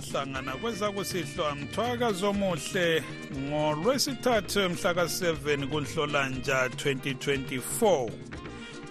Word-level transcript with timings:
siyahlangana 0.00 0.52
kwezakusihlwa 0.52 1.54
mthwakazi 1.54 2.24
omuhle 2.24 3.02
ngolwesithathu 3.38 4.70
mhla 4.70 4.94
ka-7 4.94 5.66
kunhlolanja 5.66 6.66
2024 6.66 8.10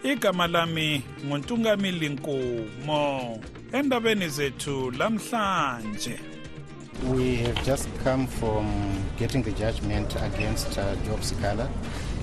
igama 0.03 0.47
lami 0.47 1.03
nguntungamili 1.25 2.09
nkumo 2.09 3.39
endabeni 3.71 4.29
zethu 4.29 4.91
lamhlanje 4.91 6.19
We 7.03 7.35
have 7.35 7.65
just 7.65 7.89
come 8.03 8.27
from 8.27 8.65
getting 9.17 9.43
the 9.43 9.51
judgment 9.51 10.15
against 10.15 10.77
uh, 10.77 10.95
Job 11.05 11.19
Sikala. 11.19 11.67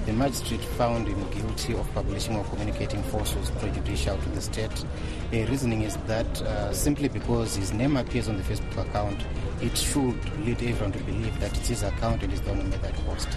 The 0.06 0.12
magistrate 0.12 0.64
found 0.64 1.06
him 1.08 1.30
guilty 1.30 1.74
of 1.74 1.92
publishing 1.94 2.36
or 2.36 2.44
communicating 2.44 3.02
falsehoods 3.04 3.50
prejudicial 3.52 4.16
to 4.16 4.28
the 4.30 4.40
state. 4.40 4.84
The 5.30 5.44
reasoning 5.44 5.82
is 5.82 5.96
that 6.06 6.42
uh, 6.42 6.72
simply 6.72 7.08
because 7.08 7.54
his 7.54 7.72
name 7.72 7.96
appears 7.96 8.28
on 8.28 8.36
the 8.36 8.42
Facebook 8.42 8.88
account, 8.88 9.20
it 9.60 9.76
should 9.76 10.18
lead 10.44 10.62
everyone 10.62 10.92
to 10.92 10.98
believe 11.04 11.38
that 11.40 11.56
it's 11.56 11.68
his 11.68 11.82
account 11.82 12.22
and 12.22 12.32
he's 12.32 12.40
the 12.40 12.50
one 12.50 12.60
who 12.60 12.70
that 12.70 12.94
post. 13.06 13.28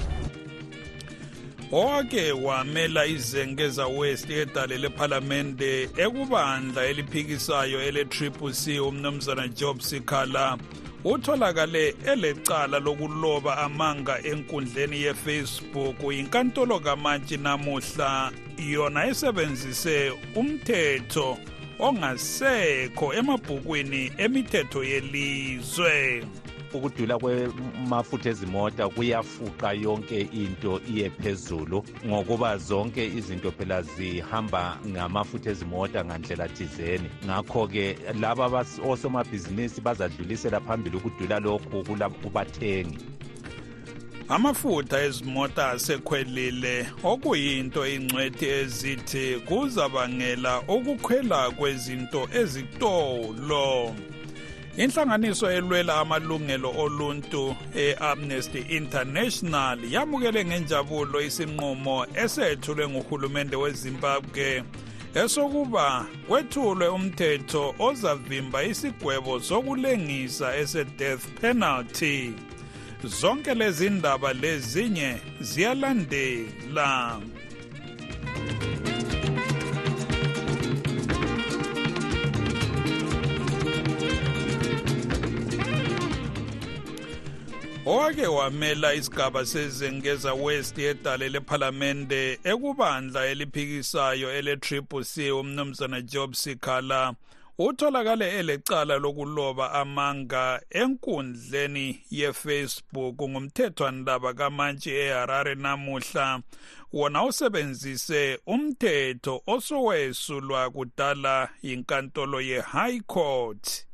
owake 1.71 2.31
wamela 2.31 3.05
izengeza 3.05 3.87
west 3.87 4.29
edale 4.29 4.77
lephalamende 4.77 5.89
ekubandla 5.97 6.85
eliphikisayo 6.85 7.81
ele-triple 7.81 8.53
c 8.53 8.79
umnumzana 8.79 9.47
job 9.47 9.79
sikhala 9.79 10.57
utholakale 11.03 11.95
elecala 12.05 12.79
lokuloba 12.79 13.57
amanga 13.57 14.23
enkundleni 14.23 15.01
yefacebook 15.01 16.13
inkantolo 16.13 16.79
kamantshi 16.79 17.37
namuhla. 17.37 18.31
Yona 18.57 19.05
esebenzise 19.07 20.13
umthetho 20.35 21.37
ongasekho 21.79 23.13
emabhukwini 23.13 24.11
emithetho 24.17 24.83
yelizwe. 24.83 26.23
Ukudula 26.77 27.19
kwemafutha 27.19 28.29
ezimota 28.29 28.89
kuyafuqa 28.89 29.73
yonke 29.73 30.21
into 30.21 30.81
iye 30.93 31.09
phezulu 31.09 31.83
ngokuba 32.05 32.57
zonke 32.57 33.05
izinto 33.05 33.51
phela 33.51 33.81
zihamba 33.81 34.77
ngamafutha 34.87 35.49
ezimota 35.51 36.05
ngandlela 36.05 36.47
thizeni. 36.47 37.09
Ngakho-ke 37.25 37.97
laba 38.19 38.65
osomabhizinisi 38.89 39.81
bazadlulisela 39.81 40.59
phambili 40.59 40.97
ukudula 40.97 41.39
lokhu 41.39 41.83
kubathengi. 42.23 42.97
Amafutha 44.29 45.03
ezimota 45.03 45.69
asekhwelile 45.69 46.87
okuyinto 47.03 47.87
ingcwethi 47.87 48.45
ezithi 48.45 49.39
kuzabangela 49.47 50.61
ukukhwela 50.67 51.51
kwezinto 51.51 52.27
ezitolo. 52.41 53.95
Inhlanganiso 54.77 55.51
elwela 55.51 55.99
amalungelo 55.99 56.73
oluntu 56.77 57.55
e-amnesty 57.75 58.59
international 58.69 59.79
yamukele 59.91 60.45
ngenjabulo 60.45 61.21
isinqumo 61.21 62.05
esethulwe 62.23 62.87
nguhulumende 62.89 63.55
wezimbabwe 63.55 64.63
esokuba 65.15 66.05
kwethulwe 66.27 66.87
umthetho 66.87 67.75
ozavimba 67.79 68.63
isigwebo 68.63 69.39
sokulengisa 69.39 70.57
ese-death 70.57 71.25
penalty. 71.41 72.33
Zonke 73.03 73.53
lezi 73.53 73.89
ndaba 73.89 74.33
lezinye 74.33 75.17
ziyalandela 75.41 77.19
owake 87.85 88.27
wamela 88.27 88.93
isigaba 88.93 89.45
sezengeza 89.45 90.33
west 90.33 90.77
edale 90.77 91.29
lephalamende 91.29 92.39
ekubandla 92.43 93.25
eliphikisayo 93.25 94.31
ele-triple 94.37 95.03
c 95.03 95.31
umnumzana 95.31 96.01
job 96.01 96.33
sikhala. 96.33 97.13
Utholakale 97.57 98.39
elecala 98.39 98.97
lokuloba 98.97 99.71
amanga 99.71 100.61
enkundleni 100.69 102.01
yefacebook 102.11 103.21
ngumthethwandaba 103.21 104.33
kamantshi 104.33 104.89
eharare 104.89 105.55
namuhla. 105.55 106.41
Wona 106.93 107.23
usebenzise 107.23 108.39
umthetho 108.47 109.43
osowesulwa 109.47 110.69
kudala 110.69 111.49
yinkantolo 111.63 112.41
ye-high 112.41 112.99
court. 112.99 113.85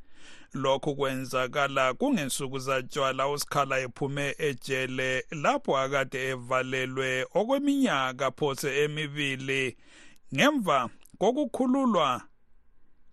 Lokhu 0.53 0.95
kwenzakala 0.95 1.93
kungensuku 1.93 2.59
zatshwala 2.59 3.29
usikhala 3.29 3.79
ephume 3.79 4.35
ejele 4.37 5.25
lapho 5.31 5.77
akade 5.77 6.29
evalelwe 6.29 7.25
okweminyaka 7.33 8.31
phose 8.31 8.83
emibili. 8.83 9.77
Ngemva 10.35 10.89
kokukhululwa 11.19 12.21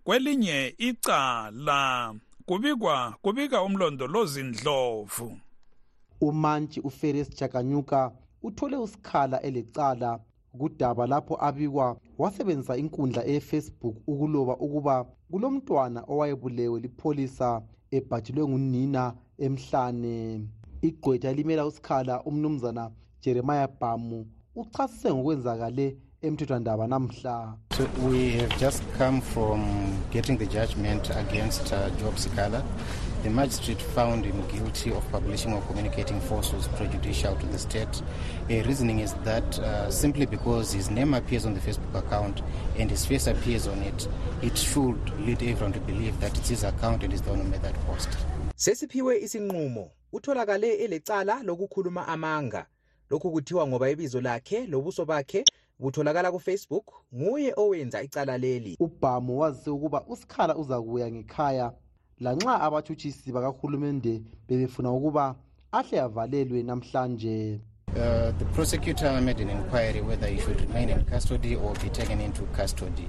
kwelinye 0.04 0.74
icala 0.78 2.14
kubikwa 2.46 3.14
kubika 3.22 3.62
umlondolozi 3.62 4.42
ndlovu. 4.42 5.38
Umantshi 6.20 6.80
uferes 6.80 7.30
chakanyuka 7.30 8.12
uthole 8.42 8.76
usikhala 8.76 9.42
elecala 9.42 10.20
kudaba 10.58 11.06
lapho 11.06 11.34
abikwa 11.46 11.96
wasebenzisa 12.18 12.76
inkundla 12.76 13.26
efacebook 13.26 13.96
ukuloba 14.06 14.54
ukuba 14.56 14.94
kulomntwana 15.30 16.00
owayebulewe 16.12 16.80
lipholisa 16.80 17.62
ebhajilwe 17.96 18.48
ngunina 18.48 19.02
emhlane. 19.38 20.16
Igqwetha 20.82 21.30
elimela 21.30 21.66
usikhala 21.66 22.22
umnumzana 22.28 22.90
jeremiah 23.22 23.68
bhamu 23.80 24.26
uchasise 24.56 25.14
ngokwenzakale 25.14 25.96
emthethwandaba 26.22 26.86
namhla 26.86 27.54
So 27.76 27.88
we 28.08 28.30
have 28.32 28.58
just 28.58 28.82
come 28.98 29.20
from 29.20 29.60
getting 30.10 30.38
the 30.38 30.46
judgment 30.46 31.10
against 31.10 31.72
uh, 31.72 31.90
Job 32.00 32.14
Sikala. 32.14 32.62
The 33.22 33.30
magistrate 33.30 33.82
found 33.82 34.24
him 34.24 34.40
guilty 34.48 34.92
of 34.92 35.04
publishing 35.12 35.52
or 35.52 35.60
communicating 35.62 36.20
falsehoods 36.20 36.68
prejudicial 36.68 37.34
to 37.36 37.46
the 37.46 37.58
state. 37.58 38.02
The 38.48 38.62
reasoning 38.62 39.00
is 39.00 39.14
that 39.24 39.58
uh, 39.58 39.90
simply 39.90 40.26
because 40.26 40.72
his 40.72 40.90
name 40.90 41.12
appears 41.14 41.44
on 41.44 41.54
the 41.54 41.60
Facebook 41.60 41.94
account 41.98 42.40
and 42.78 42.90
his 42.90 43.04
face 43.04 43.26
appears 43.26 43.66
on 43.66 43.78
it, 43.82 44.08
it 44.42 44.56
should 44.56 44.98
lead 45.26 45.42
everyone 45.42 45.72
to 45.72 45.80
believe 45.80 46.18
that 46.20 46.36
it's 46.38 46.48
his 46.48 46.64
account 46.64 47.02
and 47.02 47.12
he's 47.12 47.22
the 47.22 47.30
one 47.30 47.40
who 47.40 47.48
made 47.48 47.62
that 47.62 47.74
post. 47.86 48.08
sesiphiwe 48.56 49.18
isinqumo 49.18 49.90
utholakale 50.12 50.74
elecala 50.74 51.42
lokukhuluma 51.42 52.08
amanga 52.08 52.66
lokhu 53.10 53.30
kuthiwa 53.32 53.66
ngoba 53.66 53.90
ibizo 53.90 54.20
lakhe 54.20 54.66
lobuso 54.66 55.04
bakhe 55.04 55.44
butholakala 55.78 56.32
kufacebook 56.32 56.92
nguye 57.14 57.52
owenza 57.56 58.02
icala 58.02 58.38
leli 58.38 58.76
ubhamu 58.80 59.38
wazise 59.40 59.70
ukuba 59.70 60.04
usikhala 60.06 60.56
uzakuya 60.56 61.10
ngekhaya 61.10 61.72
lanxa 62.20 62.60
abathutshisi 62.60 63.32
bakahulumende 63.32 64.22
bebefuna 64.48 64.92
ukuba 64.92 65.34
ahle 65.72 66.00
avalelwe 66.00 66.62
namhlanje 66.62 67.60
Uh, 67.96 68.30
the 68.38 68.44
prosecutor 68.52 69.20
made 69.22 69.40
an 69.40 69.48
inquiry 69.48 70.02
whether 70.02 70.26
he 70.26 70.38
should 70.38 70.60
remain 70.60 70.90
in 70.90 71.02
custody 71.06 71.56
or 71.56 71.72
be 71.74 71.88
taken 71.88 72.20
into 72.20 72.42
custody. 72.52 73.08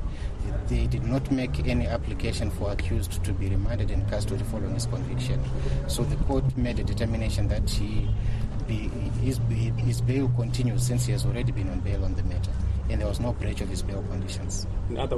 They 0.70 0.88
did 0.88 1.04
not 1.04 1.30
make 1.30 1.68
any 1.68 1.86
application 1.88 2.50
for 2.50 2.72
accused 2.72 3.22
to 3.26 3.34
be 3.34 3.50
remanded 3.50 3.92
in 3.92 4.06
custody 4.06 4.46
following 4.46 4.76
his 4.76 4.86
conviction. 4.86 5.44
So 5.88 6.04
the 6.04 6.16
court 6.24 6.56
made 6.56 6.80
a 6.80 6.86
determination 6.86 7.50
that 7.50 7.70
he 7.70 8.08
be, 8.68 8.90
his, 9.24 9.40
his 9.78 10.02
bail 10.02 10.30
continues 10.36 10.84
since 10.84 11.06
he 11.06 11.12
has 11.14 11.26
already 11.26 11.52
been 11.52 11.70
on 11.70 11.80
bail 11.80 12.04
on 12.04 12.16
the 12.16 12.24
matter. 12.24 12.52
And 12.90 13.02
there 13.02 13.08
was 13.08 13.20
no 13.20 13.34
breach 13.34 13.62
of 13.62 13.70
his 13.70 13.84
bail 13.84 14.04
conditions. 14.10 14.68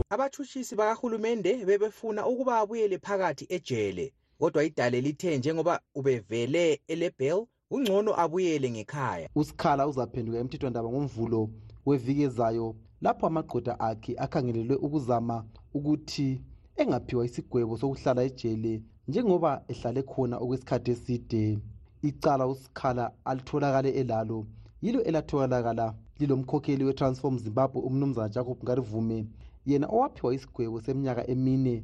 abathutshisi 0.10 0.76
bakahulumende 0.76 1.66
bebefuna 1.66 2.28
ukuba 2.28 2.60
abuyele 2.60 2.98
phakathi 2.98 3.46
ejele 3.50 4.14
kodwa 4.40 4.64
idale 4.64 5.02
lithe 5.02 5.38
njengoba 5.38 5.80
ubevele 5.96 6.82
elebhel 6.88 7.46
kungcono 7.70 8.20
abuyele 8.20 8.72
ngekhaya 8.72 9.30
usikhala 9.36 9.88
uzaphenduka 9.88 10.40
emthethwandaba 10.40 10.90
ngomvulo 10.90 11.50
weviki 11.86 12.22
ezayo 12.22 12.76
lapho 13.02 13.28
amagqoda 13.28 13.80
akhe 13.80 14.16
akhangelelwe 14.18 14.76
ukuzama 14.76 15.46
ukuthi 15.74 16.42
engaphiwa 16.76 17.26
isigwebo 17.26 17.78
sokuhlala 17.78 18.24
ejele 18.24 18.82
njengoba 19.08 19.64
ehlale 19.68 20.02
khona 20.04 20.38
okwesikhathi 20.38 20.92
eside 20.92 21.60
icala 22.02 22.48
usikhala 22.48 23.12
alitholakale 23.26 23.90
elalo. 23.90 24.46
Yilo 24.82 25.02
elatholakala 25.04 25.96
lilomkhokheli 26.20 26.84
we-transform 26.84 27.38
zimbabwe 27.38 27.82
umnumzana 27.82 28.30
jacob 28.30 28.58
ngarivume 28.64 29.26
yena 29.66 29.88
owaphiwa 29.88 30.34
isigwebo 30.36 30.82
seminyaka 30.82 31.28
emine 31.28 31.84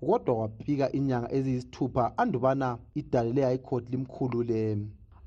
kodwa 0.00 0.34
waphika 0.40 0.92
inyanga 0.92 1.32
eziyisithupha 1.32 2.18
andubana 2.18 2.78
idale 2.94 3.32
le-high 3.32 3.58
court 3.58 3.90
limkhulule. 3.90 4.78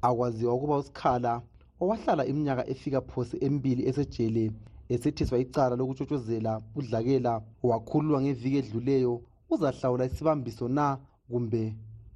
Akwaziwa 0.02 0.54
ukuba 0.54 0.78
usikhala 0.78 1.42
owahlala 1.82 2.26
iminyaka 2.26 2.68
efika 2.70 3.02
phose 3.02 3.38
emibili 3.46 3.82
esejele 3.90 4.52
esethiswa 4.94 5.40
icala 5.40 5.76
lokutshotshozela 5.76 6.62
udlakela 6.76 7.34
wakhululwa 7.64 8.22
ngeviki 8.22 8.58
edluleyo 8.58 9.14
uzahlawula 9.50 10.06
isibambiso 10.06 10.68
na 10.68 10.98
kumbe 11.30 11.64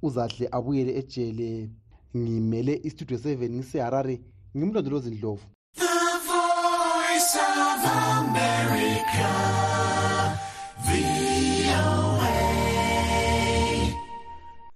uzahle 0.06 0.48
abuyele 0.56 0.92
ejele? 1.00 1.70
Ngimele 2.16 2.80
istudio 2.84 3.18
7 3.18 3.50
ngiseharare 3.50 4.20
ngimlondolozi 4.56 5.10
ndlovu. 5.10 5.46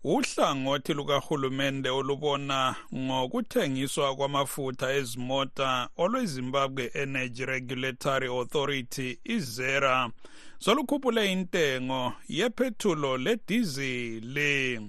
Uhlangothi 0.05 0.95
lukahulumende 0.95 1.91
olubona 1.91 2.77
ngokuthengiswa 2.95 4.17
kwamafutha 4.17 4.93
ezimota 4.93 5.89
olwezimbabwe 5.97 6.91
energy 6.95 7.45
regulatory 7.45 8.29
authority 8.29 9.19
izera 9.25 10.11
solukhuphule 10.59 11.33
intengo 11.33 12.13
yephethulo 12.29 13.19
ledizili. 13.19 14.81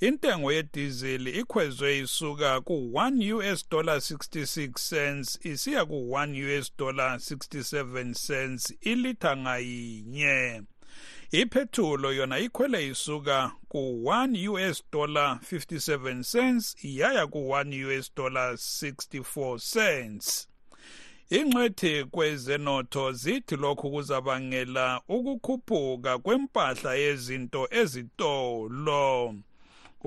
Intengo 0.00 0.52
yedizili 0.52 1.30
ikhwezwe 1.30 1.98
isuka 1.98 2.60
ku-1 2.60 3.34
us 3.52 3.68
dollar 3.70 3.96
66 3.96 4.72
cents 4.90 5.38
isiya 5.46 5.84
ku-1 5.86 6.58
us 6.58 6.72
dollar 6.78 7.16
67 7.16 8.14
cents 8.26 8.74
ilitha 8.80 9.36
ngayinye. 9.36 10.62
Iphethulo 11.30 12.12
yona 12.12 12.38
ikhwele 12.38 12.86
isuka 12.86 13.52
ku-1 13.68 14.48
us 14.70 14.84
dollar 14.92 15.38
57 15.52 16.22
cents 16.22 16.76
yaya 16.82 17.26
ku-1 17.26 17.98
us 17.98 18.14
dollar 18.16 18.52
64 18.52 19.58
cents. 19.58 20.48
Ingcwethi 21.30 22.04
kwezenotho 22.04 23.12
zithi 23.12 23.56
lokhu 23.56 23.90
kuzabangela 23.90 25.00
ukukhuphuka 25.08 26.18
kwempahla 26.18 26.94
yezinto 26.94 27.68
ezitolo. 27.70 29.34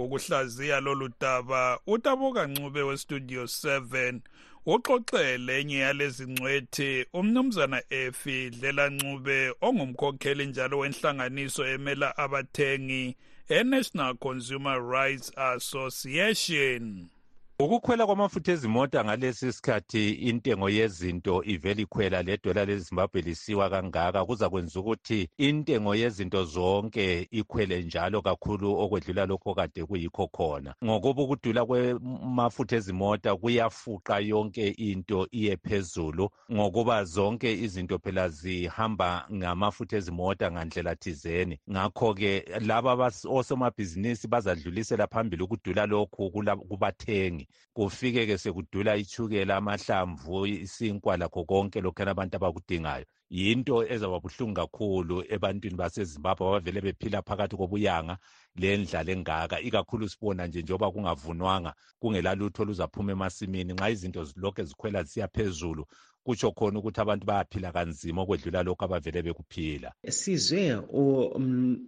Ukuhlaziya 0.01 0.79
lolu 0.79 1.09
daba 1.21 1.79
utaboka 1.87 2.47
ncube 2.47 2.81
westudio 2.81 3.43
7 3.43 4.19
uxoxele 4.65 5.59
enye 5.59 5.77
yalezi 5.77 6.27
ngcwethi 6.27 7.05
umnumzana 7.13 7.83
efi 7.89 8.49
dlela 8.49 8.89
ncube 8.89 9.53
ongumkhokheli 9.61 10.45
njalo 10.45 10.79
wenhlanganiso 10.79 11.67
emela 11.67 12.17
abathengi 12.17 13.15
e-national 13.49 14.15
consumer 14.15 14.79
rights 14.81 15.31
association. 15.35 17.09
Ukukhwela 17.59 18.05
kwamafutha 18.05 18.51
ezimota 18.51 19.03
ngalesi 19.05 19.53
sikhathi 19.53 20.11
intengo 20.11 20.69
yezinto 20.69 21.43
ivele 21.43 21.81
ikhwela 21.81 22.21
ledola 22.21 22.65
lezimbabwe 22.65 23.21
lisiwa 23.21 23.69
kangaka. 23.69 24.25
Kuza 24.25 24.49
kwenza 24.49 24.79
ukuthi 24.79 25.29
intengo 25.37 25.95
yezinto 25.95 26.43
zonke 26.43 27.27
ikhwele 27.31 27.83
njalo 27.83 28.21
kakhulu 28.21 28.79
okwedlula 28.79 29.25
lokho 29.25 29.53
kade 29.55 29.85
kuyikho 29.85 30.27
khona. 30.27 30.73
Ngokuba 30.83 31.21
ukudula 31.23 31.65
kwamafutha 31.65 32.75
ezimota 32.75 33.35
kuyafuqa 33.35 34.19
yonke 34.19 34.67
into 34.67 35.27
iye 35.31 35.57
phezulu 35.57 36.29
ngokuba 36.51 37.03
zonke 37.03 37.53
izinto 37.53 37.99
phela 37.99 38.29
zihamba 38.29 39.27
ngamafutha 39.33 39.97
ezimota 39.97 40.51
ngandlela 40.51 40.95
thizeni. 40.95 41.59
Ngakho-ke 41.71 42.45
laba 42.59 43.11
osomabhizinisi 43.29 44.27
bazadlulisela 44.27 45.07
phambili 45.07 45.43
ukudula 45.43 45.85
lokhu 45.85 46.31
kubathengi. 46.67 47.42
Kufike-ke 47.73 48.37
sekudula 48.37 48.95
ichukela 48.95 49.57
amahlamvu 49.57 50.45
isinkwa 50.47 51.17
lakho 51.17 51.43
konke 51.45 51.81
lokhana 51.81 52.11
abantu 52.11 52.35
abakudingayo. 52.37 53.05
Yinto 53.29 53.81
ezaba 53.93 54.19
buhlungu 54.19 54.53
kakhulu 54.53 55.23
ebantwini 55.29 55.75
basezimbabwe 55.75 56.47
abavele 56.47 56.81
bephila 56.81 57.21
phakathi 57.21 57.55
kobuyanga 57.57 58.17
lendlala 58.55 59.11
engaka 59.11 59.59
ikakhulu 59.59 60.09
sibona 60.09 60.47
nje 60.47 60.61
njengoba 60.61 60.91
kungavunwanga 60.91 61.73
kungelalutho 61.99 62.61
oluzaphuma 62.63 63.11
emasimini 63.11 63.73
nxa 63.73 63.89
izinto 63.89 64.21
lokhu 64.35 64.63
zikhwela 64.63 65.03
zisiya 65.03 65.27
phezulu 65.27 65.83
kutsho 66.23 66.51
khona 66.51 66.79
ukuthi 66.79 67.01
abantu 67.01 67.25
bayaphila 67.25 67.71
kanzima 67.71 68.21
okwedlula 68.21 68.63
lokhu 68.63 68.83
abavele 68.85 69.21
bekuphila. 69.25 69.89
Sizwe 70.09 70.75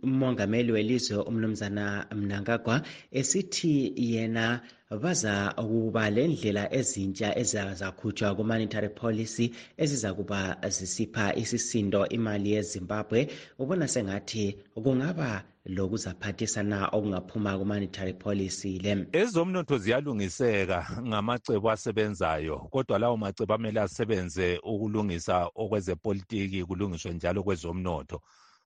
umongameli 0.04 0.72
welizwe 0.72 1.18
umnumzana 1.30 2.08
mnangagwa 2.16 2.82
esithi 3.12 3.94
yena 3.96 4.62
baza 5.02 5.54
kuba 5.58 6.10
le 6.10 6.28
ndlela 6.28 6.64
ezintsha 6.74 7.38
ezazakhutshwa 7.42 8.36
ku-monetary 8.36 8.90
policy 8.90 9.46
eziza 9.78 10.14
kuba 10.14 10.58
zisipha 10.70 11.36
isisindo 11.36 12.08
imali 12.08 12.52
yezimbabwe. 12.56 13.28
Ubona 13.60 13.88
sengathi 13.88 14.58
kungaba 14.74 15.44
lokuzaphathisa 15.66 16.64
na 16.64 16.88
okungaphuma 16.88 17.58
ku-monetary 17.58 18.14
policy 18.14 18.80
le. 18.80 19.08
Ezomnotho 19.12 19.78
ziyalungiseka 19.78 20.88
ngamacebo 21.02 21.72
asebenzayo 21.72 22.58
kodwa 22.58 23.00
lawo 23.00 23.18
macebo 23.18 23.54
amele 23.54 23.82
asebenze 23.82 24.60
ukulungisa 24.64 25.50
okwezepolitiki 25.56 26.66
kulungiswe 26.66 27.14
njalo 27.14 27.44
kwezomnotho. 27.44 28.22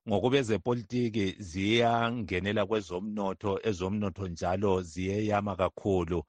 Ngokuba 0.08 0.36
ezepolitiki 0.38 1.36
ziyangenela 1.38 2.66
kwezomnotho 2.66 3.60
ezomnotho 3.62 4.28
njalo 4.28 4.82
ziyeyama 4.82 5.56
kakhulu 5.56 6.22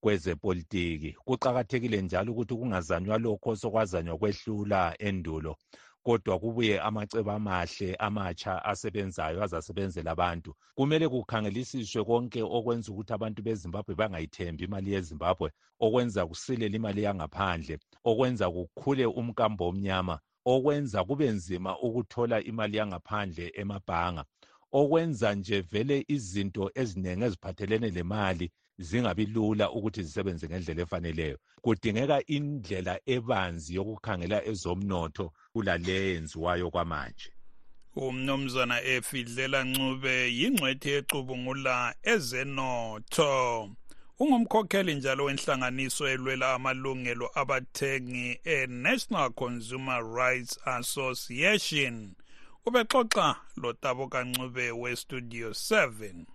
kwezepolitiki. 0.00 1.12
Kuqakathekile 1.24 2.02
njalo 2.02 2.32
ukuthi 2.32 2.54
kungazanywa 2.54 3.18
lokho 3.18 3.56
sokwazanywa 3.56 4.18
kwehlula 4.18 4.94
endulo. 4.98 5.56
Kodwa 6.02 6.38
kubuye 6.38 6.80
amacebo 6.80 7.30
amahle 7.32 7.94
amatsha 7.94 8.64
asebenzayo 8.64 9.42
azasebenzela 9.42 10.10
abantu. 10.10 10.50
Kumele 10.76 11.08
kukhangelisiswe 11.08 12.04
konke 12.04 12.40
okwenza 12.42 12.92
ukuthi 12.92 13.12
abantu 13.12 13.40
bezimbabwe 13.42 13.94
bangayithembi 13.94 14.64
imali 14.64 14.92
yezimbabwe 14.94 15.48
okwenza 15.80 16.26
kusilela 16.26 16.76
imali 16.76 17.02
yangaphandle 17.06 17.74
okwenza 18.10 18.46
kukhule 18.50 19.04
umkambo 19.20 19.62
omnyama 19.70 20.16
okwenza 20.52 21.04
kube 21.04 21.28
nzima 21.36 21.70
ukuthola 21.86 22.36
imali 22.50 22.76
yangaphandle 22.76 23.52
emabhanga 23.60 24.24
okwenza 24.72 25.28
nje 25.34 25.60
vele 25.70 26.04
izinto 26.14 26.64
eziningi 26.80 27.24
eziphathelene 27.26 27.88
lemali 27.96 28.46
zingabi 28.78 29.26
lula 29.26 29.70
ukuthi 29.70 30.02
zisebenze 30.02 30.48
ngendlela 30.48 30.82
efaneleyo. 30.82 31.38
Kudingeka 31.62 32.26
indlela 32.26 33.00
ebanzi 33.06 33.74
yokukhangela 33.74 34.44
ezomnotho 34.50 35.32
kulale 35.52 35.92
yenziwayo 35.92 36.70
kwamanje. 36.70 37.30
Umnumzana 37.96 38.82
efidlela 38.82 39.64
ncube 39.64 40.14
yingcwethi 40.38 40.90
ecubungula 40.98 41.94
ezenotho. 42.02 43.70
Ungumkhokheli 44.20 44.94
njalo 44.94 45.24
wenhlanganiso 45.24 46.08
elwela 46.08 46.54
amalungelo 46.54 47.30
abathengi 47.40 48.40
e-national 48.44 49.30
consumer 49.30 50.00
rights 50.02 50.58
association. 50.64 52.14
Ubexoxa 52.66 53.36
lotabo 53.56 54.08
kancube 54.08 54.70
westudio 54.70 55.50
7 55.50 56.26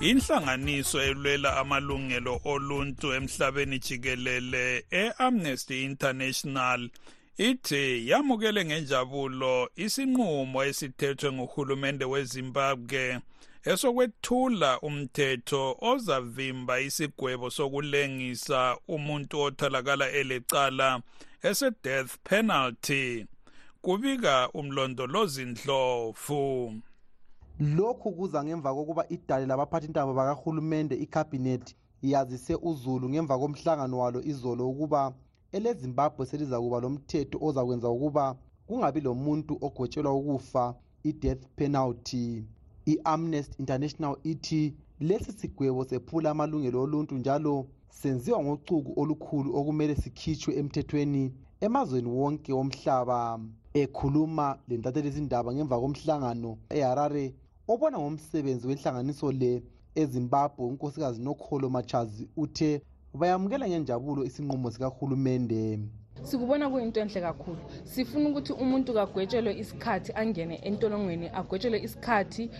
inhlanganiso 0.00 1.02
elwela 1.02 1.56
amalungelo 1.56 2.40
oluntu 2.44 3.12
emhlabeni 3.12 3.78
jikelele 3.78 4.84
e-amnesty 4.90 5.84
international 5.84 6.90
ithi 7.38 8.08
yamukele 8.08 8.64
ngenjabulo 8.64 9.70
isinqumo 9.76 10.64
esithethwe 10.64 11.32
nguhulumende 11.32 12.04
wezimbabwe 12.04 13.20
esokwethula 13.64 14.80
umthetho 14.80 15.76
ozavimba 15.90 16.80
isigwebo 16.80 17.50
sokulengisa 17.50 18.76
umuntu 18.88 19.40
otholakala 19.40 20.06
elecala 20.10 20.88
ese-death 21.42 22.12
penalty. 22.24 23.26
Kubika 23.82 24.48
umlondolozi 24.54 25.44
ndlovu 25.44 26.74
lokhu 27.60 28.12
kuza 28.12 28.44
ngemva 28.44 28.74
kokuba 28.74 29.04
idale 29.08 29.46
labaphathintaba 29.46 30.14
bakahulumende 30.14 30.94
ikhabhinethi 30.96 31.76
yazise 32.02 32.54
uzulu 32.62 33.08
ngemva 33.08 33.38
komhlangano 33.38 33.98
walo 33.98 34.20
izolo 34.22 34.68
ukuba 34.68 35.12
elezimbabwe 35.52 36.26
seliza 36.26 36.60
kuba 36.60 36.80
lomthetho 36.80 37.36
ozakwenza 37.46 37.88
ukuba 37.90 38.24
kungabi 38.66 39.00
lomuntu 39.00 39.58
ogwetshelwa 39.66 40.14
ukufa 40.14 40.74
i-death 41.04 41.44
penalty. 41.56 42.44
I-amnesty 42.86 43.56
international 43.58 44.16
ithi 44.24 44.74
lesi 45.00 45.32
sigwebo 45.32 45.84
sephula 45.84 46.30
amalungelo 46.30 46.82
oluntu 46.82 47.14
njalo 47.14 47.66
senziwa 47.88 48.42
ngocuku 48.44 49.00
olukhulu 49.00 49.56
okumele 49.58 49.94
sikhitshwe 49.96 50.56
emthethweni 50.60 51.24
emazweni 51.60 52.08
wonke 52.08 52.52
womhlaba 52.52 53.40
ekhuluma 53.74 54.46
lentathelizindaba 54.68 55.52
ngemva 55.52 55.80
komhlangano 55.80 56.50
eharare 56.70 57.34
obona 57.72 57.98
ngomsebenzi 57.98 58.66
wenhlanganiso 58.68 59.32
le 59.40 59.62
ezimbabwe 59.94 60.62
unkosikazi 60.66 61.18
nokholo 61.22 61.66
machazi 61.76 62.28
uthe 62.42 62.70
bayamukela 63.20 63.68
ngenjabulo 63.68 64.20
isinqumo 64.28 64.70
sikahulumende 64.70 65.60
sikubona 66.22 66.70
kuyinto 66.70 67.00
enhle 67.00 67.20
kakhulu. 67.20 67.58
Sifuna 67.84 68.28
ukuthi 68.28 68.52
umuntu 68.52 68.94
kagwetshelwe 68.94 69.58
isikhathi 69.58 70.12
angene 70.14 70.60
entolongweni 70.62 71.28
agwetshelwe 71.28 71.82
isikhathi 71.82 72.50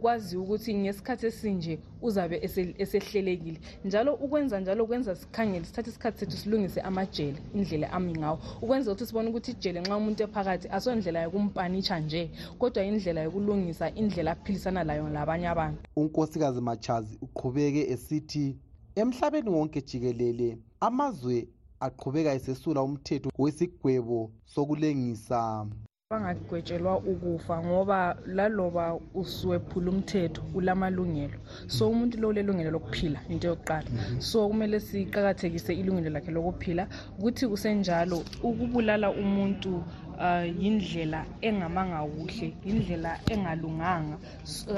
kwaziwa 0.00 0.42
ukuthi 0.42 0.74
ngesikhathi 0.74 1.26
esinje 1.26 1.78
uzabe 2.02 2.36
esehlelekile. 2.78 3.58
Njalo 3.84 4.14
ukwenza 4.14 4.60
njalo 4.60 4.86
kwenza 4.86 5.16
sikhangele 5.16 5.64
sithathe 5.64 5.90
isikhathi 5.90 6.18
sethu 6.18 6.36
silungise 6.36 6.80
amajele 6.80 7.38
indlela 7.54 7.92
ami 7.92 8.12
ngawo. 8.12 8.38
Ukwenza 8.62 8.92
ukuthi 8.92 9.06
sibone 9.06 9.28
ukuthi 9.28 9.50
ijele 9.50 9.80
nxa 9.80 9.96
umuntu 9.96 10.22
ephakathi 10.22 10.68
asondlela 10.68 11.22
yokumpanitsha 11.22 12.00
nje 12.00 12.30
kodwa 12.58 12.84
indlela 12.84 13.20
yokulungisa 13.22 13.94
indlela 13.94 14.30
aphilisana 14.32 14.84
layo 14.84 15.08
labanye 15.08 15.48
abantu. 15.48 15.80
Unkosikazi 15.96 16.60
machazi 16.60 17.18
uqhubeke 17.22 17.90
esithi 17.92 18.56
emhlabeni 18.94 19.50
wonke 19.50 19.80
jikelele 19.80 20.58
amazwe 20.80 21.48
aqhubeka 21.80 22.34
esesula 22.34 22.82
umthetho 22.82 23.30
wesigwebo 23.38 24.30
sokulengisa 24.46 25.66
bangagwetshelwa 26.10 26.98
ukufa 26.98 27.54
ngoba 27.64 28.16
laloba 28.26 28.84
usuwephula 29.14 29.90
umthetho 29.90 30.42
ulamalungelo. 30.54 31.38
So 31.66 31.90
umuntu 31.90 32.20
lo 32.20 32.28
ulelungelo 32.28 32.70
lokuphila 32.70 33.18
into 33.28 33.48
yokuqala. 33.48 33.88
So 34.20 34.48
kumele 34.48 34.78
siqakathekise 34.80 35.74
ilungelo 35.74 36.10
lakhe 36.10 36.30
lokuphila. 36.30 36.86
Ukuthi 37.18 37.48
kusenjalo 37.48 38.22
ukubulala 38.42 39.10
umuntu 39.10 39.82
uh, 40.24 40.46
yindlela 40.62 41.26
engamanga 41.42 41.98
kuhle 42.06 42.54
yindlela 42.64 43.18
engalunganga. 43.26 44.16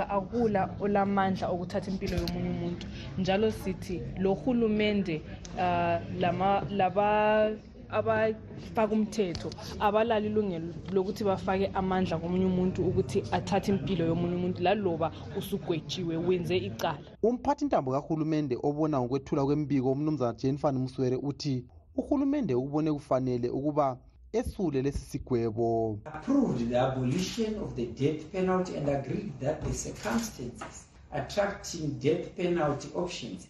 Akula 0.09 0.71
olamandla 0.81 1.49
okuthatha 1.53 1.91
impilo 1.91 2.17
yomunye 2.17 2.51
umuntu. 2.57 2.87
Njalo 3.19 3.51
sithi 3.51 4.01
lo 4.17 4.33
hulumende 4.33 5.21
uh, 5.59 6.01
lama 6.21 6.65
laba 6.71 7.51
abafaka 7.91 8.95
umthetho 8.95 9.51
abalali 9.81 10.27
ilungelo 10.27 10.75
lokuthi 10.93 11.25
bafake 11.25 11.67
amandla 11.75 12.19
komunye 12.19 12.47
umuntu 12.47 12.87
ukuthi 12.89 13.19
athathe 13.33 13.73
impilo 13.73 14.07
yomunye 14.07 14.37
umuntu 14.37 14.63
laloba 14.63 15.13
usugwetshiwe 15.39 16.17
wenze 16.17 16.57
icala. 16.57 16.99
Umphathi 17.23 17.65
ntambo 17.65 17.93
kahulumende 17.93 18.59
obona 18.63 19.01
ngokwethula 19.01 19.45
kwembiko 19.45 19.93
umnumzana 19.93 20.39
jenifani 20.39 20.79
muswere 20.79 21.17
uthi 21.17 21.65
uhulumende 21.97 22.55
ukubone 22.55 22.93
kufanele 22.93 23.49
ukuba 23.49 23.99
esule 24.33 24.83
lesi 24.83 24.99
sigwebo. 25.11 25.99
Approved 26.05 26.69
the 26.71 26.79
abolition 26.79 27.55
of 27.65 27.75
the 27.75 27.87
death 27.87 28.21
penalty 28.33 28.77
and 28.77 28.89
agreed 28.89 29.33
that 29.41 29.63
the 29.65 29.73
circumstances 29.73 30.87
attracting 31.13 31.99
death 31.99 32.37
penalty 32.37 32.89
options 32.95 33.49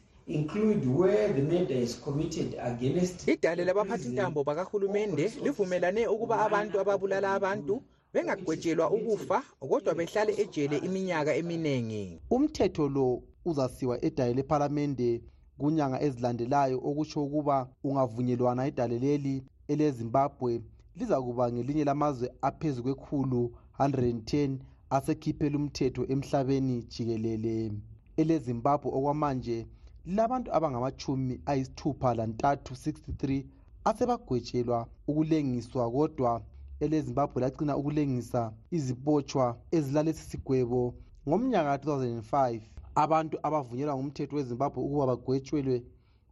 idale 3.26 3.64
labaphathintambo 3.64 4.44
bakahulumende 4.44 5.32
livumelane 5.44 6.06
ukuba 6.06 6.40
abantu 6.46 6.80
ababulala 6.80 7.28
abantu 7.38 7.82
bengagwetshelwa 8.12 8.90
ukufa 8.90 9.38
kodwa 9.70 9.94
behlale 9.94 10.32
ejele 10.42 10.76
iminyaka 10.86 11.32
eminingi 11.40 12.20
umthetho 12.30 12.88
lo 12.88 13.22
uzasiwa 13.44 14.04
edale 14.04 14.34
lephalamende 14.38 15.10
kunyanga 15.58 15.98
ezilandelayo 16.06 16.76
okusho 16.88 17.18
ukuba 17.26 17.56
ungavunyelwana 17.86 18.62
idale 18.70 18.98
leli 19.04 19.34
elezimbabwe. 19.72 20.62
Liza 20.96 21.22
kuba 21.22 21.52
ngelinye 21.52 21.84
lamazwe 21.84 22.26
aphezu 22.42 22.82
kwekhulu 22.82 23.40
110 23.78 24.58
asekhiphela 24.90 25.56
umthetho 25.58 26.02
emhlabeni 26.12 26.76
jikelele. 26.92 27.72
Elezimbabwe 28.20 28.88
okwamanje 28.96 29.66
lilabantu 30.08 30.48
abangamachumi 30.56 31.40
ayisithupha 31.46 32.14
lantathu 32.14 32.74
63 32.74 33.44
asebagwetshelwa 33.84 34.78
ukulengiswa 35.08 35.90
kodwa 35.90 36.42
elezimbabwe 36.80 37.38
lagcina 37.42 37.76
ukulengisa 37.80 38.42
izibotshwa 38.76 39.46
ezilalesi 39.76 40.24
sigwebo. 40.30 40.94
Ngomnyaka 41.28 41.78
ka-2005 41.78 42.60
abantu 43.04 43.36
abavunyelwa 43.46 43.96
ngumthetho 43.96 44.36
wezimbabwe 44.36 44.80
ukuba 44.82 45.06
bagwetshelwe 45.10 45.76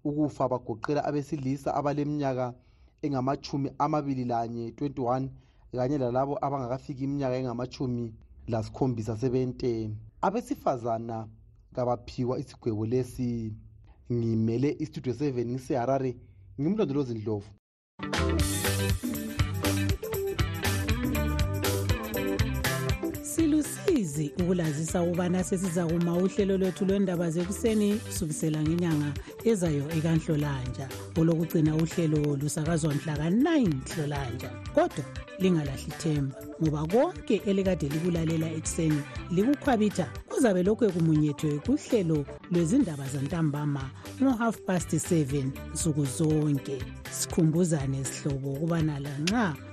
ukufa 0.08 0.44
bagoqela 0.52 1.00
abesilisa 1.08 1.74
abaleminyaka 1.78 2.46
engamachumi 3.04 3.68
amabili 3.84 4.24
lanye 4.24 4.64
21 4.70 5.28
kanye 5.76 5.98
lalabo 5.98 6.34
abangakafiki 6.46 7.04
iminyaka 7.04 7.36
engamachumi 7.36 8.04
lasikhombisa 8.48 9.16
sebente 9.20 9.70
abesifazana 10.26 11.16
kabaphiwa 11.74 12.38
isigwebo 12.38 12.86
lesi. 12.86 13.52
Ngimele 14.12 14.76
istudio 14.78 15.12
7 15.12 15.44
ngiseharare 15.46 16.16
ngimlondolozi 16.60 17.14
ndlovu 17.14 17.50
silusizi 24.16 24.42
ukulazisa 24.42 25.02
ukubana 25.02 25.44
sesiza 25.44 25.86
kuma 25.86 26.16
uhlelo 26.16 26.56
lwethu 26.58 26.84
lwendaba 26.84 27.30
zekuseni 27.30 27.94
kusukisela 27.94 28.62
ngenyanga 28.62 29.12
ezayo 29.44 29.84
ekanhlolanja 29.96 30.88
olokugcina 31.18 31.74
uhlelo 31.74 32.36
lusakazwa 32.36 32.94
mhla 32.94 33.16
ka-9 33.16 33.72
hlolanja 33.94 34.50
kodwa 34.74 35.04
lingalahli 35.38 35.92
themba 36.00 36.36
ngoba 36.62 36.86
konke 36.86 37.42
elikade 37.46 37.88
likulalela 37.88 38.48
ekuseni 38.58 39.00
likukhwabitha 39.30 40.06
kuzabe 40.28 40.62
lokhu 40.62 40.92
kumunyethwe 40.92 41.58
kuhlelo 41.66 42.24
lwezindaba 42.50 43.04
zantambama 43.12 43.84
ngo-half 44.22 44.56
past 44.66 44.92
7 44.92 45.44
nsuku 45.74 46.04
zonke. 46.04 46.78
Sikhumbuzane 47.10 48.04
sihlobo 48.04 48.52
ukubana 48.52 49.00
lanxa 49.00 49.54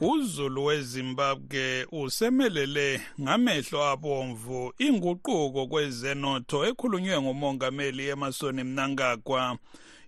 Uzulu 0.00 0.64
wezimbabwe 0.64 1.86
usemelele 1.92 3.00
ngamehlo 3.20 3.84
abomvu 3.84 4.72
inguquko 4.78 5.66
kwezenotho 5.66 6.66
ekhulunywe 6.66 7.20
ngumongameli 7.22 8.08
emasoni 8.08 8.64
mnangagwa. 8.64 9.58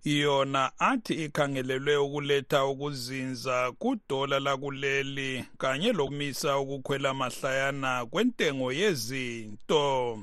Yona 0.04 0.73
athi 0.78 1.14
ikhangelelwe 1.25 1.97
ukuletha 1.97 2.64
ukuzinza 2.64 3.73
kudola 3.73 4.40
lakuleli 4.40 5.44
kanye 5.59 5.92
lokumisa 5.92 6.59
ukukhwela 6.59 7.14
mahlayana 7.14 8.06
kwentengo 8.06 8.73
yezinto. 8.73 10.18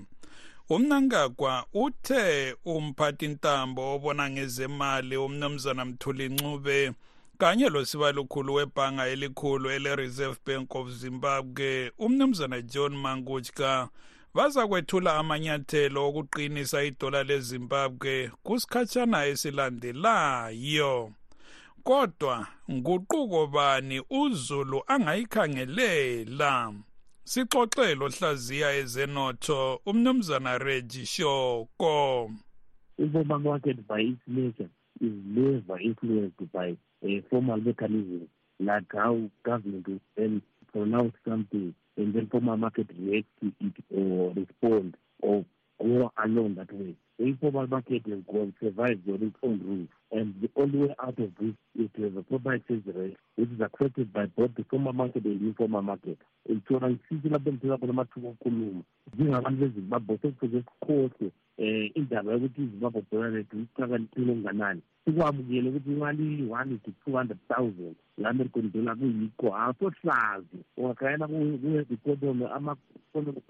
Umnangagwa 0.70 1.66
uthe 1.74 2.56
umphathintambo 2.66 3.96
obona 3.96 4.30
ngezemali 4.30 5.18
umnumzana 5.18 5.86
mthuli 5.86 6.30
ncube 6.30 6.92
kanye 7.38 7.70
losibalukhulu 7.70 8.54
webhanga 8.54 9.08
elikhulu 9.08 9.70
ele-reserve 9.72 10.38
bank 10.46 10.76
of 10.76 10.90
zimbabwe. 10.90 11.92
Umnumzana 11.98 12.62
john 12.62 12.96
manguchka 12.96 13.90
baza 14.34 14.68
kwethula 14.68 15.16
amanyathelo 15.16 16.08
okuqinisa 16.08 16.84
idola 16.84 17.24
lezimbabwe 17.24 18.32
kusikhatshana 18.44 19.26
esilandelayo 19.26 21.12
kodwa 21.84 22.48
nguquko 22.72 23.48
bani 23.48 24.02
uzulu 24.10 24.84
angayikhangelela? 24.88 26.74
Sixoxelo 27.24 28.08
hlaziya 28.10 28.72
ezenotho 28.82 29.82
umnumzana 29.86 30.58
regi 30.58 31.06
shoko. 31.06 32.32
Informal 32.98 33.40
market 33.40 33.88
by 33.88 34.00
its 34.02 34.22
nature 34.28 34.70
is 35.02 35.14
never 35.26 35.80
influenced 35.80 36.52
by 36.52 36.76
uh, 37.04 37.22
formal 37.30 37.58
mechanism, 37.58 38.28
like 38.60 38.86
how 38.94 39.20
government 39.44 39.88
will 40.18 40.42
pronounce 40.72 41.14
something 41.28 41.74
and 41.98 42.14
then 42.14 42.28
formal 42.28 42.58
market 42.58 42.88
reacts 42.98 43.30
to 43.42 43.52
it 43.60 43.74
or 43.96 44.34
respond 44.34 44.96
or 45.22 45.46
go 45.82 46.12
along 46.24 46.56
that 46.56 46.72
way. 46.74 46.96
The 47.18 47.26
informal 47.26 47.68
market 47.68 48.04
has 48.08 48.20
gone 48.32 48.54
survived 48.62 49.10
on 49.10 49.24
its 49.24 49.36
own 49.42 49.60
rules. 49.66 49.90
And 50.12 50.36
the 50.40 50.50
only 50.56 50.78
way 50.80 50.96
out 51.02 51.18
of 51.18 51.32
this 51.40 51.56
is 51.78 51.90
to 51.96 52.04
have 52.04 52.18
a 52.18 52.22
proper 52.22 52.54
exchange 52.54 52.84
rate 52.94 53.18
which 53.36 53.50
is 53.50 53.60
accepted 53.60 54.14
by 54.14 54.28
both 54.28 54.52
the 54.56 54.64
formal 54.70 54.94
market 54.94 55.26
and 55.26 55.42
the 55.42 55.46
informal 55.48 55.82
market. 55.82 56.18
Itshona 56.50 56.90
ngisithi 56.90 57.30
lapho 57.30 57.52
ngifika 57.52 57.78
khona 57.78 57.94
amathuba 57.94 58.30
okukhuluma 58.30 58.84
njengabantu 59.14 59.60
bezimbabwe 59.60 60.18
sekufuze 60.18 60.62
sikhohlwe 60.62 61.32
um 61.58 61.90
indaba 61.96 62.32
yokuthi 62.32 62.62
izimbabwe 62.62 63.02
dollar 63.12 63.34
iyi-one 66.20 66.80
to 66.84 66.92
two 67.04 67.16
hundred 67.16 67.40
thousand 67.48 67.96
nge-american 68.20 68.72
dollar 68.72 68.96
kuyikho 68.98 69.56
asohlazi 69.56 70.60
ungakhayela 70.78 71.28
kuye-economy 71.28 72.46
ama-economy 72.46 73.42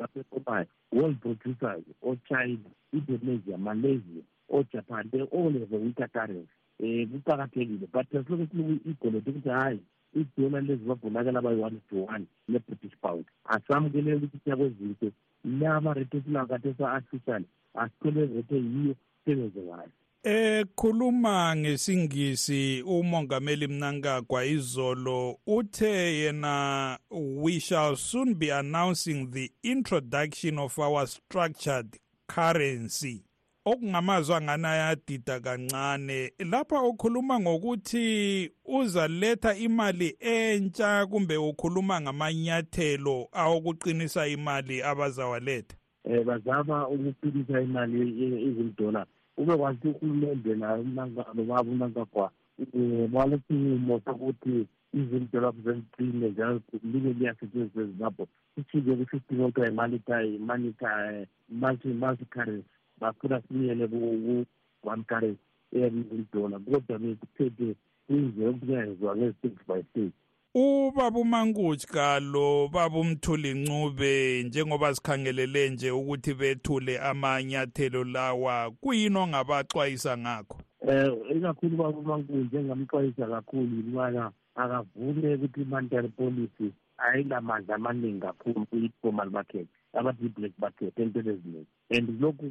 malaysia 3.58 4.24
ojapan 4.50 5.12
they 5.12 5.22
all 5.22 5.54
have 5.54 5.76
a 5.76 5.80
weaker 5.80 6.08
currency 6.08 6.50
um 6.80 7.06
kuqakathekile 7.12 7.88
but 7.94 8.16
asilokhu 8.16 8.48
siloku 8.52 8.90
igolode 8.90 9.30
ukuthi 9.32 9.50
hhayi 9.50 9.80
idola 10.16 10.62
lezibabonakala 10.62 11.42
bayi-one 11.42 11.80
to 11.90 12.04
one 12.04 12.26
ne-british 12.48 12.98
pound 13.02 13.26
asamukelele 13.46 14.16
ukuthi 14.16 14.40
siya 14.44 14.58
kwezinto 14.58 15.12
laba 15.44 15.94
rate 15.94 16.18
esilawo 16.18 16.48
kade 16.48 16.74
sa-artificial 16.78 17.44
asithole 17.74 18.26
rate 18.36 18.56
yiyo 18.56 18.96
sebenze 19.26 19.62
ngayo. 19.62 19.92
Ekhuluma 20.24 21.56
ngesingisi 21.56 22.82
umongameli 22.82 23.68
Mnangagwa 23.68 24.46
izolo 24.46 25.40
uthe 25.48 26.20
yena 26.20 26.98
we 27.12 27.60
shall 27.60 27.96
soon 27.96 28.34
be 28.34 28.50
announcing 28.50 29.32
the 29.32 29.52
introduction 29.64 30.60
of 30.60 30.80
our 30.80 31.08
structured 31.08 31.98
currency. 32.28 33.27
Okungamazwi 33.72 34.36
angani 34.36 34.66
ayadida 34.66 35.40
kancane. 35.40 36.32
Lapha 36.40 36.82
ukhuluma 36.82 37.40
ngokuthi 37.40 38.52
uzaletha 38.66 39.56
imali 39.56 40.16
entsha 40.20 41.06
kumbe 41.06 41.38
ukhuluma 41.38 42.02
ngamanyathelo 42.02 43.28
awokuqinisa 43.32 44.28
imali 44.28 44.82
abazawaletha? 44.84 45.76
Um 46.06 46.24
bazama 46.24 46.88
ukuqinisa 46.88 47.62
imali 47.62 48.00
izimdola 48.48 49.06
ube 49.38 49.58
kwathi 49.58 49.88
uhulumende 49.88 50.56
naye 50.56 50.84
nobaba 50.84 51.62
unankagwa 51.62 52.32
um 52.74 53.08
balesinqumo 53.12 54.02
sokuthi 54.06 54.68
izimdola 54.94 55.52
zeziqine 55.64 56.30
njalo 56.30 56.62
libe 56.84 57.14
liyasetshenziswa 57.14 57.84
ezimbabwe 57.84 58.26
sishike 58.56 58.96
ku-fifteen 58.96 59.42
okuthiwa 59.42 60.24
i-multi 61.50 61.88
multi 61.88 62.26
currency. 62.26 62.77
Bafuna 63.02 63.42
sibuyele 63.42 63.88
ku-one 63.88 65.04
currency 65.04 65.42
eyabizimdola 65.74 66.60
kodwa 66.60 67.00
bekuthethe 67.00 67.76
kuyinzeka 68.08 68.50
ukuyenzwa 68.50 69.16
ngezi-state 69.16 69.68
by 69.68 69.82
state. 69.92 70.14
Ubaba 70.56 71.20
umankuji 71.20 71.88
kalo 71.88 72.68
baba 72.68 73.00
umthuli 73.00 73.54
ncube 73.54 74.44
njengoba 74.44 74.96
sikhangelele 74.96 75.70
nje 75.70 75.92
ukuthi 75.92 76.34
bethule 76.34 77.00
amanyathelo 77.00 78.04
lawa 78.04 78.72
kuyini 78.72 79.18
ongabaxwayisa 79.18 80.18
ngakho? 80.18 80.58
Eh 80.88 81.14
ikakhulu 81.36 81.78
baba 81.78 81.98
umankuji 81.98 82.58
engamxwayisa 82.58 83.28
kakhulu 83.28 83.76
yikubana 83.76 84.32
akavule 84.56 85.36
ukuthi 85.36 85.62
i-monetary 85.62 86.10
policy 86.10 86.68
ayilamandla 86.98 87.76
amaningi 87.76 88.20
kakhulu 88.22 88.66
kwi-formal 88.66 89.30
market. 89.30 89.68
abazii-black 89.94 90.54
bucket 90.60 91.00
entweni 91.00 91.30
eziningi 91.30 91.68
and 91.96 92.22
lokhu 92.22 92.46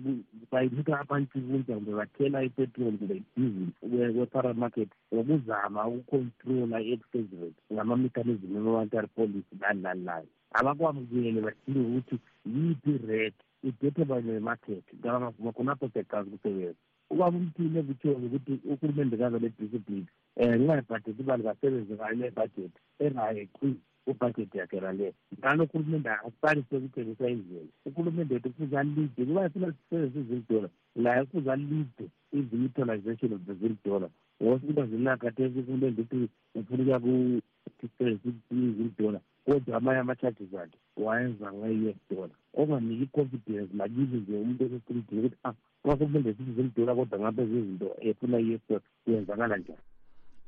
bayithatha 0.51 1.01
abantu 1.01 1.41
kunja 1.41 1.75
kumbe 1.75 1.93
bathela 1.93 2.43
ipetroli 2.43 2.99
kumbe 2.99 3.17
idizil 3.17 3.69
we-paral 4.17 4.55
market 4.55 4.89
ngokuzama 5.15 5.87
ukukhontrola 5.87 6.81
i-exchange 6.81 7.35
rate 7.41 7.61
ngamamekhanizimi 7.73 8.57
emonetary 8.57 9.09
policy 9.17 9.55
nani 9.61 9.83
nani 9.83 10.05
nani 10.05 10.29
abakwamukele 10.59 11.41
badinge 11.41 11.81
ukuthi 11.81 12.17
yiphi 12.55 12.93
red 13.07 13.35
idethe 13.63 14.05
banye 14.05 14.39
market 14.41 14.85
ngabangavuma 14.99 15.53
khonapho 15.53 15.89
siyaqazi 15.89 16.29
ukusebenza 16.31 16.81
ubaba 17.11 17.37
umthini 17.39 17.79
ekutshoni 17.79 18.27
ukuthi 18.27 18.55
uhulumende 18.71 19.17
kaza 19.17 19.39
le-discipline 19.39 20.07
um 20.41 20.51
ngingayibhajethi 20.55 21.23
imali 21.23 21.43
kasebenze 21.47 21.95
ngayo 21.95 22.15
le-budget 22.21 22.75
engayeqisi 23.05 23.83
kubhajethi 24.07 24.59
yakhe 24.59 24.81
rale 24.81 25.15
ngalo 25.39 25.65
uhulumende 25.65 26.11
aqalise 26.11 26.77
ukuthengisa 26.77 27.29
indlela 27.29 27.73
uhulumende 27.87 28.35
wethu 28.35 28.51
kufuze 28.51 28.79
alide. 28.79 29.25
Kuba 29.25 29.51
funa 29.51 29.73
sisebenzise 29.73 30.21
izil 30.21 30.43
dollar 30.49 30.71
laye 30.97 31.25
kufuze 31.25 31.53
alide 31.53 32.07
i-utilization 32.33 33.33
of 33.33 33.41
the 33.47 33.55
zil 33.55 33.77
dollar 33.85 34.11
ngoba 34.43 34.61
sikuba 34.61 34.87
zilakathesi 34.87 35.59
uhulumende 35.59 36.03
ukuthi 36.03 36.29
ufuna 36.55 36.83
ukuya 36.83 37.01
ku-sisebenzisa 37.01 38.55
izil 38.55 38.91
dollar 38.99 39.21
kodwa 39.45 39.77
amanye 39.77 40.01
ama-charges 40.01 40.55
akhe 40.55 40.79
wayenza 40.97 41.53
nge-u 41.53 41.89
s 41.89 42.01
dollar 42.11 42.37
onganiki 42.55 43.03
i-confidence 43.03 43.71
nakizi 43.75 44.17
nje 44.17 44.33
umuntu 44.33 44.65
esestridini 44.65 45.21
ukuthi 45.21 45.39
ah 45.45 45.55
uma 45.85 45.97
kumele 45.97 46.35
sithi 46.35 46.53
zil 46.57 46.71
dollar 46.77 46.97
kodwa 46.97 47.19
ngabe 47.21 47.47
zizinto 47.47 47.89
efuna 48.01 48.39
i-u 48.39 48.55
s 48.55 48.63
dollar 48.69 48.83
kuyenzakala 49.05 49.57
njani 49.57 49.96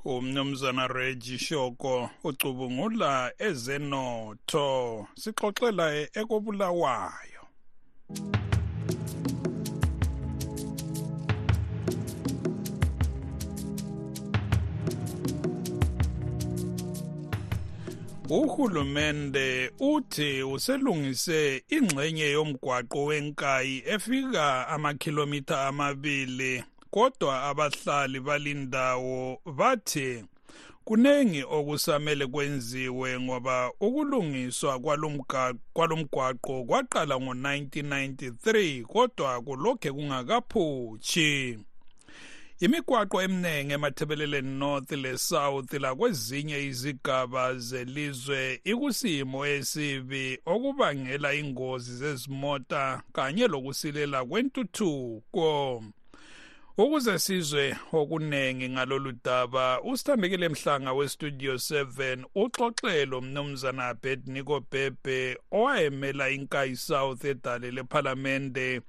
umnumzana 0.04 0.86
Reggie 0.88 1.38
Shoko 1.38 2.10
ucubungula 2.24 3.32
ezenotho 3.38 5.06
sixoxela 5.16 5.86
ekobulawayo. 6.14 7.42
Uhulumende 18.30 19.72
uthi 19.80 20.42
uselungise 20.42 21.62
ingxenye 21.68 22.30
yomgwaqo 22.30 23.04
wenkayi 23.04 23.82
efika 23.86 24.68
amakhilomitha 24.68 25.66
amabili. 25.66 26.64
Kodwa 26.90 27.42
abahlali 27.42 28.20
balindawo 28.20 29.40
bathi 29.58 30.24
kunengi 30.88 31.44
okusamele 31.44 32.26
kwenziwe 32.26 33.20
ngoba 33.20 33.72
ukulungiswa 33.80 34.78
kwalomgwaqo 35.74 36.64
kwaqala 36.64 37.20
ngo-1993 37.20 38.82
kodwa 38.82 39.42
kulokhe 39.42 39.92
kungakaphutshi. 39.92 41.58
Imigwaqo 42.60 43.22
eminingi 43.22 43.72
emathebeleleni 43.72 44.58
north 44.58 44.90
le-south 44.92 45.72
lakwezinye 45.72 46.58
izigaba 46.66 47.54
zelizwe 47.54 48.60
ikusimo 48.64 49.46
esibi 49.46 50.38
okubangela 50.46 51.34
ingozi 51.34 51.92
zezimota 52.00 53.02
kanye 53.12 53.46
lokusilela 53.46 54.24
kwentuthuko. 54.24 55.48
Ukuze 56.78 57.18
sizwe 57.18 57.76
okunengi 57.92 58.68
ngalolu 58.68 59.12
daba 59.24 59.82
usithambekile 59.82 60.48
mhlanga 60.48 60.92
westudio 60.92 61.54
7 61.54 62.24
uxoxelo 62.34 63.20
mnumzana 63.20 63.86
abedniko 63.86 64.60
bhebhe 64.60 65.38
owayemela 65.50 66.30
inkayi 66.30 66.76
south 66.76 67.24
edale 67.24 67.70
lephalamende 67.70 68.80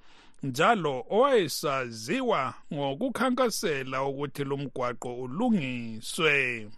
njalo 0.44 1.06
owayesaziwa 1.10 2.54
ngokukhankasela 2.74 4.04
ukuthi 4.04 4.44
lumgwaqo 4.44 5.10
ulungiswe. 5.24 6.70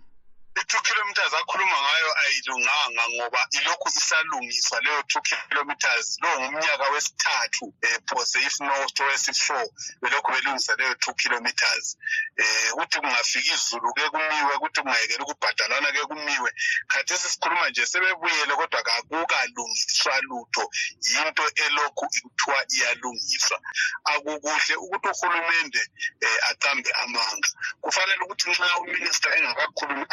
I-two 0.61 0.81
kilometers 0.81 1.33
akhuluma 1.33 1.77
ngayo 1.81 2.09
ayilunganga 2.23 3.03
ngoba 3.09 3.47
ilokhu 3.51 3.87
isalungiswa 3.89 4.79
leyo 4.81 5.03
two 5.03 5.21
kilometers 5.21 6.17
lowo 6.21 6.41
ngumnyaka 6.41 6.89
wesithathu 6.93 7.65
um 7.65 8.01
phose 8.07 8.39
if 8.39 8.59
not 8.59 8.99
wesi-four 8.99 9.65
belokhu 10.01 10.31
belungisa 10.31 10.75
leyo 10.75 10.95
two 10.95 11.13
kilometers 11.13 11.97
um 12.39 12.77
kuthi 12.77 12.99
kungafika 12.99 13.53
izulu 13.53 13.93
ke 13.93 14.09
kumiwe 14.09 14.53
kuthi 14.61 14.81
kungayekela 14.81 15.23
ukubhadalana 15.23 15.91
ke 15.91 16.01
kumiwe. 16.05 16.51
Khathesi 16.87 17.29
sikhuluma 17.29 17.69
nje 17.69 17.85
sebebuyele 17.85 18.53
kodwa 18.55 18.83
kakukalungiswa 18.83 20.21
lutho 20.21 20.69
yinto 21.07 21.45
elokhu 21.55 22.05
kuthiwa 22.07 22.65
iyalungiswa. 22.75 23.57
Akukuhle 24.03 24.75
ukuthi 24.75 25.07
uhulumende 25.07 25.81
um 26.21 26.37
aqambe 26.49 26.91
amanga. 27.03 27.49
Kufanele 27.81 28.23
ukuthi 28.23 28.49
nxa 28.49 28.77
uminista 28.79 29.35
engakakhulumi 29.35 30.05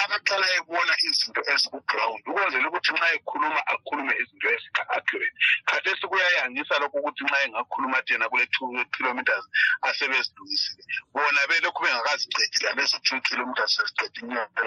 izinto 1.08 1.42
ezikuground. 1.52 2.22
Ukwenzela 2.30 2.68
ukuthi 2.68 2.92
nxa 2.92 3.08
ekhuluma 3.16 3.60
akhulume 3.72 4.12
izinto 4.22 4.46
ezika-accurate. 4.54 5.36
Khathesi 5.68 6.04
kuyayangisa 6.10 6.74
lokho 6.80 6.98
ukuthi 6.98 7.24
nxa 7.24 7.38
engakhuluma 7.44 7.98
thena 8.06 8.28
kule 8.30 8.46
two 8.54 8.68
kilometers 8.96 9.44
asebezilungisile 9.88 10.82
bona 11.14 11.40
belokhu 11.48 11.82
bengakazicedi 11.84 12.58
lalezi 12.64 12.98
two 13.06 13.20
kilometers 13.20 13.76
sezicedi 13.76 14.20
inyaka 14.20 14.62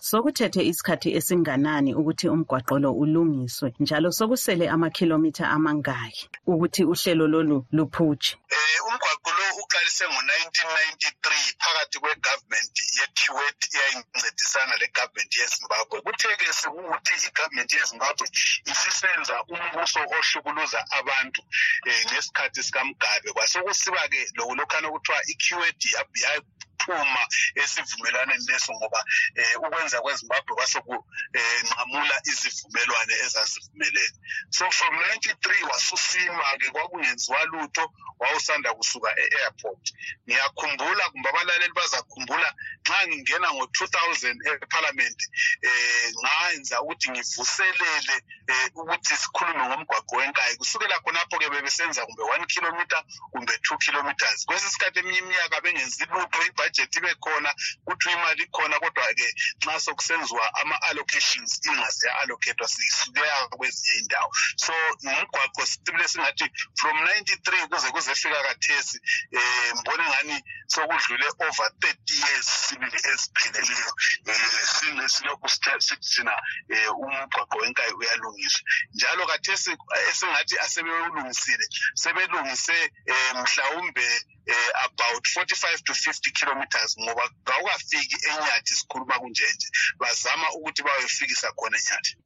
sokuthethe 0.00 0.62
isikhathi 0.70 1.08
esinganani 1.18 1.90
ukuthi 2.00 2.26
umgwaqo 2.34 2.78
lo 2.82 2.90
ulungiswe 3.02 3.68
njalo 3.82 4.08
sokusele 4.18 4.64
amakhilomitha 4.74 5.44
amangaki 5.56 6.24
ukuthi 6.52 6.82
uhlelo 6.92 7.24
lolu 7.32 7.58
luphutshe 7.76 8.34
um 8.36 8.72
umgwaqo 8.88 9.30
lo 9.38 9.46
uqalise 9.62 10.04
ngo-1993 10.12 11.26
phakathi 11.62 11.96
kwegovernment 12.02 12.74
yekiwet 12.98 13.60
eyayincedisana 13.74 14.74
legovernment 14.82 15.32
yezimbabwe 15.40 15.81
kuthe-ke 15.90 16.52
sekukuthi 16.52 17.14
igovernment 17.28 17.72
yezimbabwe 17.72 18.26
isisenza 18.72 19.34
umbuso 19.52 20.00
ohlukuluza 20.16 20.80
abantu 20.98 21.40
um 21.88 22.00
ngesikhathi 22.06 22.62
sikamugabe 22.62 23.28
kwasekusiba-ke 23.34 24.20
lokulokhana 24.36 24.86
okuthiwa 24.88 25.20
ikiwet 25.32 25.80
phuma 26.82 27.22
esivumelwaneni 27.62 28.44
leso 28.50 28.72
ngoba 28.74 29.00
um 29.56 29.64
ukwenza 29.64 30.00
kwezimbabwe 30.02 30.52
kwasokunqamula 30.56 32.16
um 32.18 32.30
izivumelwane 32.30 33.14
ezazivumelene. 33.24 34.18
So 34.50 34.64
from 34.70 34.94
ninety 35.06 35.32
three 35.42 35.62
wasusima-ke 35.70 36.70
kwakungenziwa 36.74 37.44
lutho 37.50 37.84
wawusanda 38.20 38.74
kusuka 38.74 39.10
e-airport. 39.24 39.84
Ngiyakhumbula 40.26 41.04
kumbe 41.10 41.28
abalaleli 41.28 41.74
bazakhumbula 41.78 42.21
ngingena 43.06 43.52
ngo-two 43.52 43.86
thousand 43.86 44.36
epharlament 44.46 45.18
um 45.64 46.12
ngayenza 46.22 46.80
ukuthi 46.80 47.10
ngivuselele 47.10 48.16
um 48.48 48.82
ukuthi 48.82 49.16
sikhulume 49.16 49.64
ngomgwaqo 49.66 50.16
wenkayi. 50.16 50.56
Kusukela 50.56 51.00
khonapho-ke 51.00 51.50
bebesenza 51.50 52.06
kumbe 52.06 52.22
one 52.22 52.46
kilometer 52.46 53.02
kumbe 53.32 53.52
two 53.62 53.78
kilometers. 53.78 54.44
Kwesi 54.46 54.70
sikhathi 54.70 54.98
eminye 54.98 55.18
iminyaka 55.18 55.60
bengenzi 55.60 56.04
lutho 56.04 56.42
ibhajethi 56.46 56.98
ibe 56.98 57.14
khona 57.14 57.54
kuthiwa 57.84 58.14
imali 58.14 58.42
ikhona 58.42 58.80
kodwa-ke 58.80 59.28
nxa 59.64 59.80
sokusenziwa 59.80 60.54
ama-allocations 60.60 61.60
ingase 61.66 62.08
ya-allocatwa 62.08 62.68
sisukeya 62.68 63.48
kwezinye 63.48 63.98
indawo 64.00 64.30
so 64.56 64.72
ngumgwaqo 65.04 65.66
sibile 65.66 66.08
singathi 66.08 66.46
from 66.78 66.96
ninety 67.04 67.36
three 67.44 67.66
kuze 67.66 67.90
kuzefika 67.90 68.42
kathesi 68.42 68.98
um 69.32 69.78
mbona 69.80 70.08
ngani 70.08 70.44
sokudlule 70.66 71.26
over 71.48 71.70
thirty 71.80 72.14
years 72.14 72.48
ezipheleleyo 73.10 73.90
um 74.28 75.08
silokhu 75.08 75.48
sithi 75.48 75.96
thina 76.12 76.34
um 76.90 77.04
umgwaqo 77.04 77.58
wenkayi 77.58 77.92
uyalungiswa. 77.92 78.62
Njalo 78.94 79.26
kathesi 79.26 79.70
esingathi 80.08 80.58
asebewulungisile 80.64 81.66
sebelungise 81.94 82.78
um 83.12 83.42
mhlawumbe 83.42 84.06
uh, 84.48 84.70
about 84.86 85.24
45 85.26 85.84
to 85.86 85.92
50 85.92 86.30
kilometers 86.38 86.96
ngoba 87.00 87.30
kawukafiki 87.44 88.16
enyathi 88.30 88.74
sikhuluma 88.74 89.18
kunjenje. 89.18 89.68
Bazama 90.00 90.46
ukuthi 90.56 90.82
bayofikisa 90.82 91.52
khona 91.52 91.76
enyathi 91.78 92.16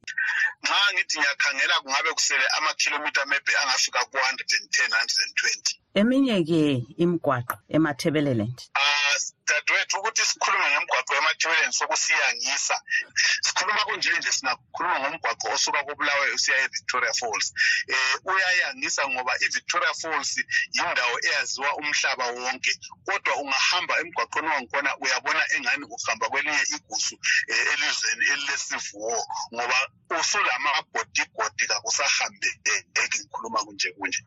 nxa 0.63 0.93
ngithi 0.93 1.15
ngiyakhangela 1.19 1.75
kungabe 1.83 2.09
kusele 2.17 2.45
amakhilomitha 2.57 3.25
maybe 3.25 3.51
angafika 3.61 3.99
ku-110 4.09 4.87
120 4.87 5.77
eminye-ke 5.99 6.61
imigwaqo 7.03 7.55
emathebeleland 7.75 8.57
dadewethu 9.49 9.95
ukuthi 9.99 10.23
sikhulume 10.29 10.67
ngemgwaqo 10.71 10.96
emathebeleni 11.37 11.73
sokusiyangisa 11.73 12.81
sikhuluma 13.41 13.85
kunjenje 13.85 14.31
singakhuluma 14.31 14.99
ngomgwaqo 14.99 15.47
osuka 15.53 15.83
kobulawayo 15.83 16.35
usiya 16.35 16.57
e-victoria 16.65 17.13
falls. 17.13 17.53
Um 17.89 18.33
uyayangisa 18.33 19.07
ngoba 19.09 19.33
i-victoria 19.45 19.93
falls 19.93 20.37
yindawo 20.73 21.19
eyaziwa 21.25 21.75
umhlaba 21.77 22.25
wonke 22.25 22.71
kodwa 23.05 23.35
ungahamba 23.41 23.93
emgwaqweni 24.01 24.47
wangikhona 24.47 24.97
uyabona 24.97 25.43
engani 25.55 25.85
uhamba 25.85 26.29
kwelinye 26.29 26.63
igusu 26.75 27.15
um 27.15 27.55
elizweni 27.71 28.25
elilesivuwo 28.33 29.17
ngoba 29.53 29.77
usulamabhodigodi 30.19 31.67
kakusahambeki 31.67 32.71
ngikhuluma 33.07 33.59
kunje 33.65 33.91
kunje. 33.91 34.21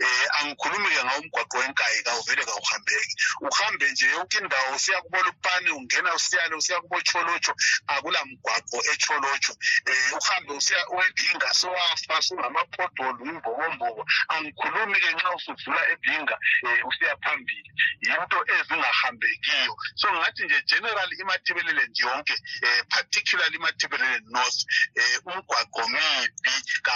Um 0.00 0.28
angikhulumi-ke 0.38 1.04
ngawo 1.04 1.20
umgwaqo 1.20 1.58
wenkayi 1.58 2.02
kawuvele 2.02 2.44
kawuhambeki. 2.44 3.14
Uhambe 3.40 3.90
nje 3.90 4.06
yonke 4.06 4.38
indawo 4.38 4.76
usiya 4.76 5.02
kubolupane 5.02 5.70
ungena 5.70 6.14
usiyale 6.14 6.55
usiya 6.56 6.80
kubocholotsho 6.80 7.52
akula 7.86 8.24
mgwaqo 8.24 8.78
echolotsho 8.92 9.52
um 9.52 10.18
uhambe 10.18 10.52
usiya 10.52 10.80
webhinga 10.96 11.48
sowafa 11.54 12.22
sungamaphodolo 12.22 13.24
imbobombobo 13.30 14.02
angikhulumi-ke 14.28 15.10
nxa 15.14 15.30
usudlula 15.36 15.82
ebhinga 15.92 16.36
um 16.64 16.88
usiya 16.88 17.16
phambili. 17.22 17.70
Yinto 18.06 18.38
ezingahambekiyo. 18.54 19.74
So 19.94 20.06
ngathi 20.12 20.44
nje 20.44 20.62
general 20.66 21.10
imathebeleland 21.20 21.94
yonke 21.98 22.34
um 22.66 22.82
particularly 22.88 23.56
imathebeleland 23.56 24.24
north 24.30 24.60
um 25.26 25.32
umgwaqo 25.32 25.82
mibi 25.88 26.54
kakhulu 26.82 26.95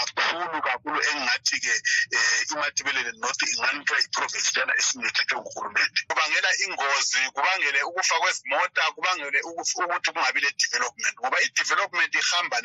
engingathi-ke 1.30 1.74
um 2.16 2.58
imathebeleland 2.58 3.18
north 3.22 3.42
inganikwa 3.42 3.98
iprovinsiyana 3.98 4.72
esinikethwe 4.80 5.36
nguhulumende. 5.40 6.00
Kubangela 6.08 6.50
ingozi 6.64 7.20
kubangele 7.34 7.82
ukufa 7.82 8.16
kwezimota 8.20 8.82
kubangele 8.94 9.38
ukuthi 9.48 9.72
kungabi 9.74 10.40
le-development 10.40 11.14
ngoba 11.20 11.38
i-development 11.40 12.14
ihamba 12.14 12.56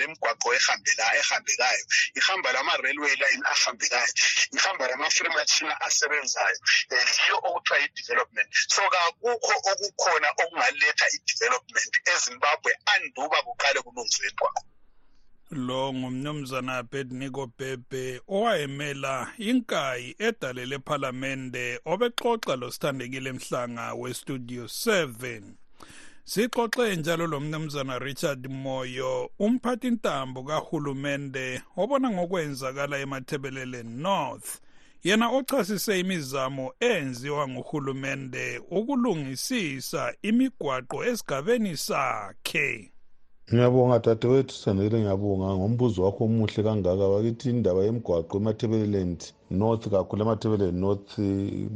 ehambela 0.57 1.05
ehambekayo. 1.19 1.83
Ihamba 2.19 2.51
lama-railway 2.51 3.15
line 3.21 3.43
ahambekayo. 3.53 4.13
Ihamba 4.57 4.87
lama-free 4.87 5.29
machine 5.29 5.73
asebenzayo. 5.87 6.57
Um 6.91 7.07
yiyo 7.17 7.37
okuthiwa 7.47 7.79
i-development 7.79 8.49
so 8.67 8.81
kakukho 8.93 9.53
okukhona 9.71 10.29
okungaletha 10.41 11.05
i-development 11.15 11.93
ezimbabwe 12.13 12.71
anduba 12.93 13.37
kuqale 13.45 13.79
kulungiswe 13.81 14.27
imgwaqo 14.29 14.74
lo 15.51 15.93
ngumnumzana 15.93 16.77
Abednego 16.77 17.51
Bhebhe 17.57 18.21
owayemela 18.27 19.33
inkayi 19.37 20.15
edalele 20.19 20.75
ephalamende 20.75 21.79
obexoxa 21.85 22.55
losithandekile 22.55 23.31
mhlanga 23.31 23.93
westudio 23.93 24.63
7 24.63 25.41
sixoxe 26.25 26.95
njalo 26.95 27.27
lo 27.27 27.39
mnumzana 27.39 27.99
Richard 27.99 28.47
Moyo 28.49 29.31
umphathi 29.39 29.87
intambo 29.87 30.43
kahulumende 30.43 31.61
obona 31.77 32.09
ngokwenzakala 32.09 32.99
emathebelele 32.99 33.83
North. 33.83 34.59
Yena 35.03 35.29
ochasise 35.29 35.99
imizamo 35.99 36.73
enziwa 36.79 37.47
nguhulumende 37.47 38.61
ukulungisisa 38.69 40.13
imigwaqo 40.21 41.05
esigabeni 41.05 41.77
sakhe. 41.77 42.94
Ngiyabonga 43.51 43.99
dadewethu 44.05 44.53
sandele 44.61 44.97
ngiyabonga. 44.99 45.47
Ngombuzo 45.57 45.97
wakho 46.05 46.21
omuhle 46.27 46.61
kangaka 46.65 47.05
bakithi 47.13 47.45
indaba 47.53 47.79
yemigwaqo 47.85 48.33
emathebeleland 48.41 49.19
north 49.59 49.83
kakhulu 49.93 50.21
emathebeleland 50.23 50.77
north 50.85 51.11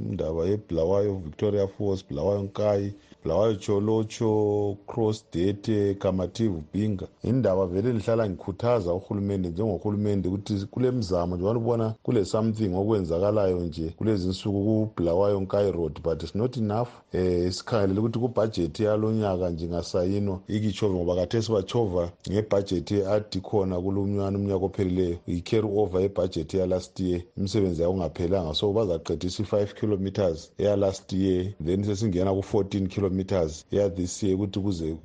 indaba 0.10 0.42
yebulawayo 0.50 1.12
victoria 1.26 1.68
falls 1.74 2.02
bulawayo 2.08 2.42
nkayi 2.48 2.90
bulawayo 3.24 3.56
cholocho 3.56 4.78
cross 4.88 5.26
dete 5.34 5.94
kamative 5.94 6.64
binga. 6.74 7.08
Indaba 7.24 7.66
vele 7.68 7.94
ndihlala 7.94 8.30
ngikhuthaza 8.30 8.94
uhulumende 8.94 9.50
njengohulumende 9.50 10.30
ukuthi 10.30 10.66
kule 10.72 10.92
mzamo 10.92 11.36
njengoba 11.36 11.60
ubona 11.60 11.94
kule 12.04 12.26
something 12.26 12.76
okwenzakalayo 12.76 13.60
nje 13.60 13.94
kulezi 13.98 14.30
nsuku 14.30 14.64
kubulawayo 14.64 15.40
nkayi 15.40 15.72
road 15.72 16.02
but 16.04 16.24
it's 16.24 16.36
not 16.36 16.58
enough 16.58 16.88
um 17.14 17.52
sikhangelele 17.52 18.00
ukuthi 18.00 18.20
kubhajethi 18.20 18.84
yalo 18.84 19.12
nyaka 19.12 19.50
nje 19.50 19.66
ingasayinwa. 19.66 20.40
Ikitshove 20.48 20.96
ngoba 20.96 21.16
kathesi 21.16 21.52
bachova 21.52 22.12
ngebhajethi 22.30 23.04
adi 23.04 23.42
khona 23.42 23.82
kulumnywana 23.82 24.38
umnyaka 24.38 24.66
ophelileyo 24.66 25.18
i-carry 25.28 25.68
over 25.76 26.02
yebhajethi 26.02 26.58
yalast 26.58 27.00
year. 27.00 27.22
Imisebenzi 27.38 27.82
yayo 27.82 27.94
ungaphelanga 27.94 28.54
so 28.54 28.74
bazaqedisa 28.74 29.44
i-five 29.44 29.74
kilometers 29.74 30.52
eyalast 30.58 31.14
year 31.14 31.54
then 31.66 31.84
sesingena 31.84 32.34
ku-fourteen 32.34 32.88
kilometers 32.88 33.09
eyathis 33.72 34.24
year 34.24 34.36
ukuthi 34.36 34.60
kuze 34.60 34.98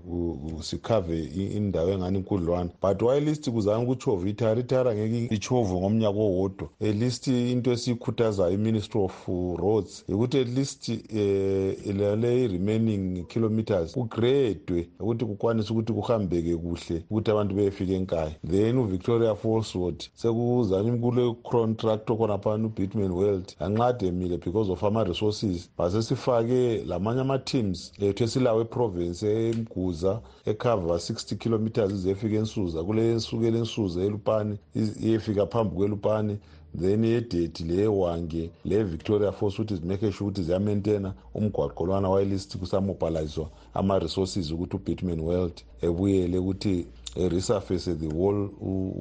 sikhave 0.60 1.24
indawo 1.56 1.90
engani 1.90 2.18
inkudlwana. 2.18 2.70
But 2.82 3.02
wayelisti 3.02 3.50
kuzame 3.50 3.84
ukuchova 3.84 4.28
itara 4.28 4.60
itara 4.60 4.94
ngeke 4.94 5.34
ichovwe 5.34 5.80
ngomnyaka 5.80 6.18
owodwa. 6.18 6.68
At 6.80 6.96
least 6.96 7.26
into 7.26 7.72
esiyikhuthazayo 7.72 8.54
i-ministry 8.54 9.00
of 9.00 9.28
roads 9.58 10.04
ukuthi 10.08 10.38
at 10.38 10.48
least 10.48 10.88
um 10.88 11.98
lale 11.98 12.48
remaining 12.48 13.26
kilometers 13.26 13.92
kugredwe 13.92 14.88
ukuthi 15.00 15.24
kukwanise 15.24 15.72
ukuthi 15.72 15.92
kuhambeke 15.92 16.56
kuhle 16.56 17.04
ukuthi 17.10 17.30
abantu 17.30 17.54
beyefika 17.54 17.92
enkaya 17.92 18.32
then 18.50 18.78
uvictoria 18.78 19.34
falls 19.34 19.74
road 19.74 20.04
sekuzanywa 20.14 20.96
kule 20.96 21.34
contract 21.42 22.10
okhonapha 22.10 22.54
ubitman 22.54 23.10
world 23.10 23.56
anqade 23.60 24.06
emile 24.06 24.36
because 24.36 24.70
of 24.70 24.84
ama-resources. 24.84 25.70
Basesifake 25.78 26.84
lamanye 26.86 27.20
ama-teams 27.20 27.92
lethu 27.98 28.24
esilawo 28.24 28.60
eprovince 28.60 29.26
emguza 29.50 30.20
ekhava 30.50 30.94
60 30.94 31.36
kilometers 31.36 31.92
ize 31.92 32.10
efika 32.10 32.36
ensuza. 32.36 32.84
Kule 32.84 33.12
esukela 33.12 33.58
ensuza 33.58 34.02
elupane 34.02 34.54
iyefika 34.74 35.46
phambi 35.46 35.76
kwelupane 35.76 36.38
then 36.80 37.04
yedeti 37.04 37.64
leyewange 37.64 38.50
le-victoria 38.64 39.32
force 39.32 39.62
ukuthi 39.62 39.76
zimake 39.76 40.12
sure 40.12 40.30
ukuthi 40.30 40.42
ziyamaintena. 40.42 41.14
Umgwaqo 41.34 41.86
lwana 41.86 42.08
wayelisti 42.08 42.58
kusamobilizwa 42.58 43.50
ama-resources 43.74 44.50
ukuthi 44.50 44.76
ubitman 44.76 45.20
world 45.20 45.62
ebuyele 45.82 46.38
ukuthi 46.38 46.86
eresurface 47.16 47.94
the 47.94 48.08
whole 48.08 48.48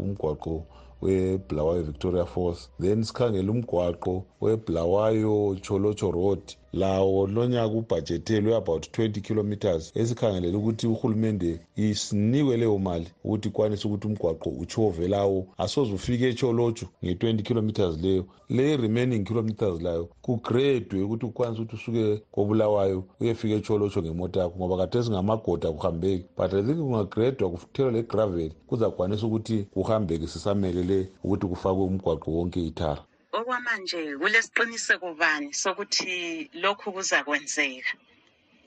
umgwaqo 0.03 0.65
webulawayo 1.01 1.83
victoria 1.83 2.25
force 2.25 2.69
then 2.81 3.03
sikhangele 3.03 3.49
umgwaqo 3.51 4.23
webulawayo 4.41 5.57
cholocho 5.61 6.11
road. 6.11 6.41
Lawo 6.73 7.27
lonyaka 7.27 7.75
ubhajethelwe 7.75 8.55
about 8.55 8.87
20 8.97 9.21
kilometers. 9.21 9.91
Esikhangelele 9.95 10.57
ukuthi 10.57 10.87
uhulumende 10.87 11.59
isinikwe 11.75 12.57
leyo 12.57 12.77
mali 12.77 13.07
ukuthi 13.23 13.47
ikwanise 13.47 13.87
ukuthi 13.87 14.07
umgwaqo 14.07 14.49
uchove 14.49 15.07
lawo. 15.07 15.47
Asoze 15.57 15.93
ufike 15.93 16.25
echolotsho 16.29 16.87
nge-20 17.03 17.41
kilometers 17.41 17.97
leyo. 18.01 18.25
Le 18.49 18.77
remaining 18.77 19.23
kilometers 19.25 19.81
layo 19.81 20.09
kugredwe 20.21 21.03
ukuthi 21.03 21.25
ukwanise 21.25 21.61
ukuthi 21.61 21.75
usuke 21.75 22.21
kobulawayo 22.31 23.03
uyefika 23.19 23.55
echolotsho 23.55 24.01
ngemota 24.01 24.39
yakho 24.39 24.57
ngoba 24.57 24.77
kade 24.77 25.03
singamagoda 25.03 25.69
akuhambeki. 25.69 26.25
But 26.37 26.53
i 26.53 26.61
think 26.63 26.77
kungagredwa 26.77 27.49
kuthelwa 27.49 27.91
le 27.91 28.03
gravel 28.03 28.51
kuzakwanisa 28.67 29.25
ukuthi 29.27 29.57
kuhambeke 29.73 30.27
sisamelele 30.27 31.09
ukuthi 31.23 31.45
kufakwe 31.47 31.83
umgwaqo 31.83 32.31
wonke 32.31 32.65
ithara 32.65 33.03
okwamanje 33.37 34.01
kulesiqiniseko 34.21 35.09
bani 35.21 35.53
sokuthi 35.53 36.49
lokhu 36.63 36.87
kuzakwenzeka? 36.95 37.93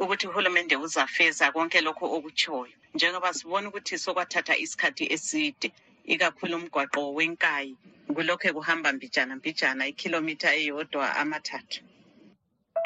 Ukuthi 0.03 0.27
uhulumende 0.27 0.77
uzafeza 0.77 1.53
konke 1.53 1.81
lokhu 1.81 2.05
okutshoyo. 2.17 2.75
Njengoba 2.95 3.35
sibona 3.35 3.69
ukuthi 3.69 3.95
sokwathatha 3.99 4.55
isikhathi 4.65 5.05
eside 5.15 5.67
ikakhulu 6.13 6.57
umgwaqo 6.57 7.01
wenkayi 7.17 7.73
kulokhu 8.15 8.49
kuhamba 8.57 8.93
mbijana 8.93 9.37
mbijana 9.37 9.83
ikhilomitha 9.93 10.51
eyodwa 10.61 11.07
amathathu. 11.23 11.81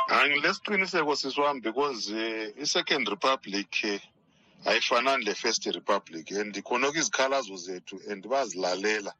Angilesiqiniseko 0.09 1.17
siswami 1.17 1.61
because 1.61 2.13
uh, 2.13 2.63
i-second 2.63 3.09
republic 3.09 3.71
uh, 3.85 4.69
ayifanani 4.69 5.25
le-first 5.25 5.65
republic 5.67 6.31
and 6.33 6.55
khonokho 6.63 6.99
izikhalazo 6.99 7.57
zethu 7.57 7.97
and 8.11 8.23
bazilalela 8.29 9.13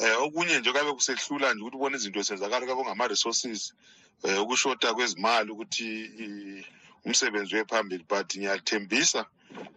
eh 0.00 0.22
okunye 0.22 0.58
nje 0.58 0.72
kabe 0.72 0.92
kusehlula 0.92 1.54
nje 1.54 1.62
ukuthi 1.62 1.76
ubone 1.76 1.96
izinto 1.96 2.20
esenzakala 2.20 2.66
kabe 2.66 2.82
ngama-resources 2.82 3.74
eh 4.22 4.42
ukushota 4.42 4.94
kwezimali 4.94 5.50
ukuthi 5.50 5.88
umsebenzi 7.04 7.54
wephambili 7.56 8.04
but 8.08 8.36
ngiyathembisa 8.36 9.24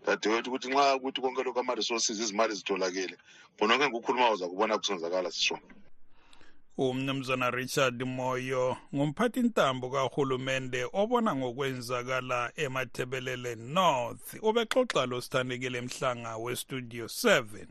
dadewethu 0.05 0.49
ukuthi 0.49 0.69
nxa 0.69 0.95
ukuthi 0.95 1.21
konke 1.21 1.43
lokhu 1.43 1.59
ama-resources 1.59 2.19
izimali 2.19 2.53
zitholakele 2.55 3.17
khononke 3.57 3.85
ngikukhuluma 3.87 4.31
uza 4.31 4.47
kubona 4.47 4.77
kusenzakala 4.77 5.31
sisho 5.31 5.59
umnumzana 6.77 7.51
richard 7.51 8.03
moyo 8.03 8.77
ngumphathi 8.95 9.39
ntambo 9.41 9.89
kahulumende 9.89 10.87
obona 10.93 11.35
ngokwenzakala 11.35 12.51
emathebelele 12.55 13.55
north. 13.55 14.33
Ubexoxa 14.41 15.05
lo 15.05 15.21
sithandekile 15.21 15.81
mhlanga 15.81 16.37
westudio 16.37 17.05
7 17.05 17.67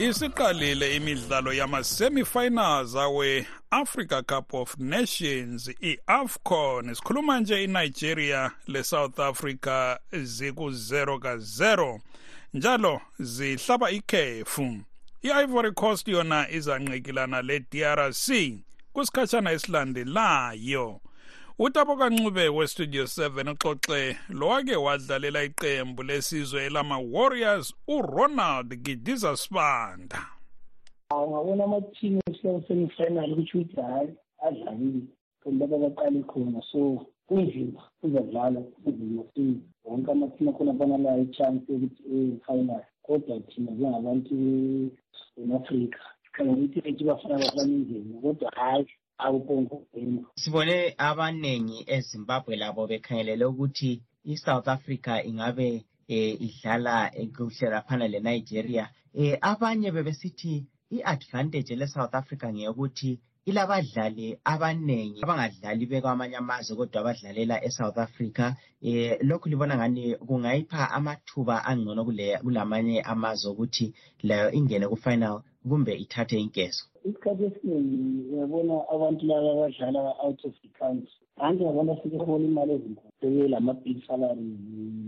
isiqalile 0.00 0.96
imidlalo 0.96 1.52
yama-semifinals 1.52 2.94
awe-africa 2.96 4.22
cup 4.26 4.54
of 4.54 4.78
nations 4.78 5.68
i-afcon. 5.80 6.94
Sikhuluma 6.94 7.40
nje 7.40 7.64
inigeria 7.64 8.50
le-south 8.66 9.18
africa 9.18 9.98
ziku-0 10.12 11.18
ka-0 11.18 12.00
njalo 12.54 13.00
zihlaba 13.18 13.90
ikhefu. 13.90 14.78
I-ivory 15.22 15.72
coast 15.72 16.08
yona 16.08 16.50
izanqikilana 16.50 17.42
le-drc 17.42 18.54
kusikhatshana 18.92 19.52
esilandelayo 19.52 21.00
utabo 21.62 21.96
kancube 21.96 22.48
westudio 22.48 23.04
7 23.04 23.52
uxoxe 23.52 24.16
lowake 24.28 24.76
wadlalela 24.76 25.42
iqembu 25.44 26.02
lesizwe 26.02 26.66
elama-warriors 26.66 27.74
uronald 27.88 28.76
gidiza 28.82 29.36
sibanda. 29.36 30.20
Ungabona 31.10 31.64
amathimu 31.64 32.20
esihloko 32.26 32.62
semifinal 32.68 33.32
ukuthi 33.32 33.58
ukuthi 33.58 33.80
hhayi 33.80 34.08
adlalile. 34.46 35.02
Kumbe 35.42 35.64
abaqale 35.64 36.22
khona 36.22 36.62
so 36.72 37.06
kunzima 37.26 37.82
kuzadlala 38.00 38.60
kunzima 38.60 39.22
wonke 39.84 40.10
amathimu 40.12 40.50
akhona 40.50 40.70
abanalayo 40.70 41.22
ichance 41.22 41.72
yokuthi 41.72 42.02
e-final 42.14 42.84
kodwa 43.02 43.40
thina 43.40 43.70
njengabantu 43.70 44.34
in-afrika 45.36 46.00
sikhangela 46.24 46.56
ukuthi 46.56 46.78
ethi 46.88 47.04
bafana 47.04 47.38
bafana 47.38 47.72
inzima 47.72 48.20
kodwa 48.20 48.50
hhayi 48.50 48.86
sibone 50.40 50.94
abaningi 50.98 51.78
ezimbabwe 51.94 52.56
labo 52.56 52.86
bekhangelele 52.90 53.44
ukuthi 53.44 53.92
i-south 54.24 54.68
africa 54.68 55.12
ingabe 55.24 55.84
eh, 56.08 56.42
idlala 56.46 57.10
kuhle 57.36 57.70
laphana 57.70 58.08
le-nigeria. 58.08 58.88
Eh, 59.14 59.38
abanye 59.40 59.90
bebesithi 59.90 60.66
i-advantage 60.90 61.74
le-south 61.76 62.14
africa 62.14 62.46
ngeyokuthi 62.52 63.20
ilabadlali 63.44 64.26
abaningi 64.44 65.20
abangadlali 65.22 65.86
bekwamanye 65.86 66.36
amazwe 66.36 66.76
kodwa 66.76 67.00
abadlalela 67.00 67.64
e-south 67.64 67.98
africa. 67.98 68.44
Eh 68.82 69.18
lokhu 69.28 69.48
libona 69.48 69.76
ngani? 69.76 70.16
Kungayipha 70.16 70.90
amathuba 70.90 71.64
angcono 71.64 72.04
kulamanye 72.42 73.02
amazwe 73.12 73.50
ukuthi 73.52 73.94
layo 74.22 74.50
ingene 74.58 74.86
ku-final 74.88 75.42
kumbe 75.68 75.92
ithathe 76.04 76.36
inkezo? 76.40 76.82
Isikhathi 77.04 77.44
esiningi 77.44 77.98
uyabona 78.32 78.74
abantu 78.94 79.22
laba 79.26 79.50
abadlala 79.52 80.00
out 80.24 80.40
of 80.44 80.54
the 80.62 80.68
country 80.78 81.20
anti 81.44 81.62
abantu 81.64 81.92
asebehola 81.92 82.44
imali 82.44 82.72
ezinkulu 82.72 83.12
sebelama-big 83.20 83.98
salaries 84.06 84.60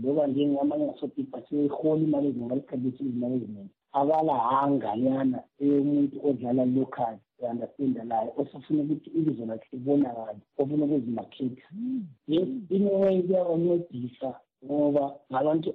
loba 0.03 0.27
njengamanye 0.27 0.85
asobhiba 0.93 1.37
sebehola 1.47 2.01
imali 2.07 2.27
ezinkulu 2.27 2.55
ngesikhathi 2.55 2.87
esizimali 2.87 3.35
eziningi. 3.35 3.73
Abalahanga 3.99 4.89
liyana 4.95 5.39
eyomuntu 5.61 6.15
odlala 6.27 6.65
local 6.65 7.15
understand 7.51 7.97
layo 8.09 8.33
osefuna 8.37 8.83
ukuthi 8.83 9.09
ibizo 9.09 9.45
lakhe 9.45 9.67
libonakale 9.71 10.39
ofuna 10.57 10.85
ukuzimakhetha. 10.85 11.67
Yes 12.27 12.49
inoway 12.69 13.21
kuyabancedisa 13.21 14.29
ngoba 14.65 15.15
ngabantu 15.31 15.69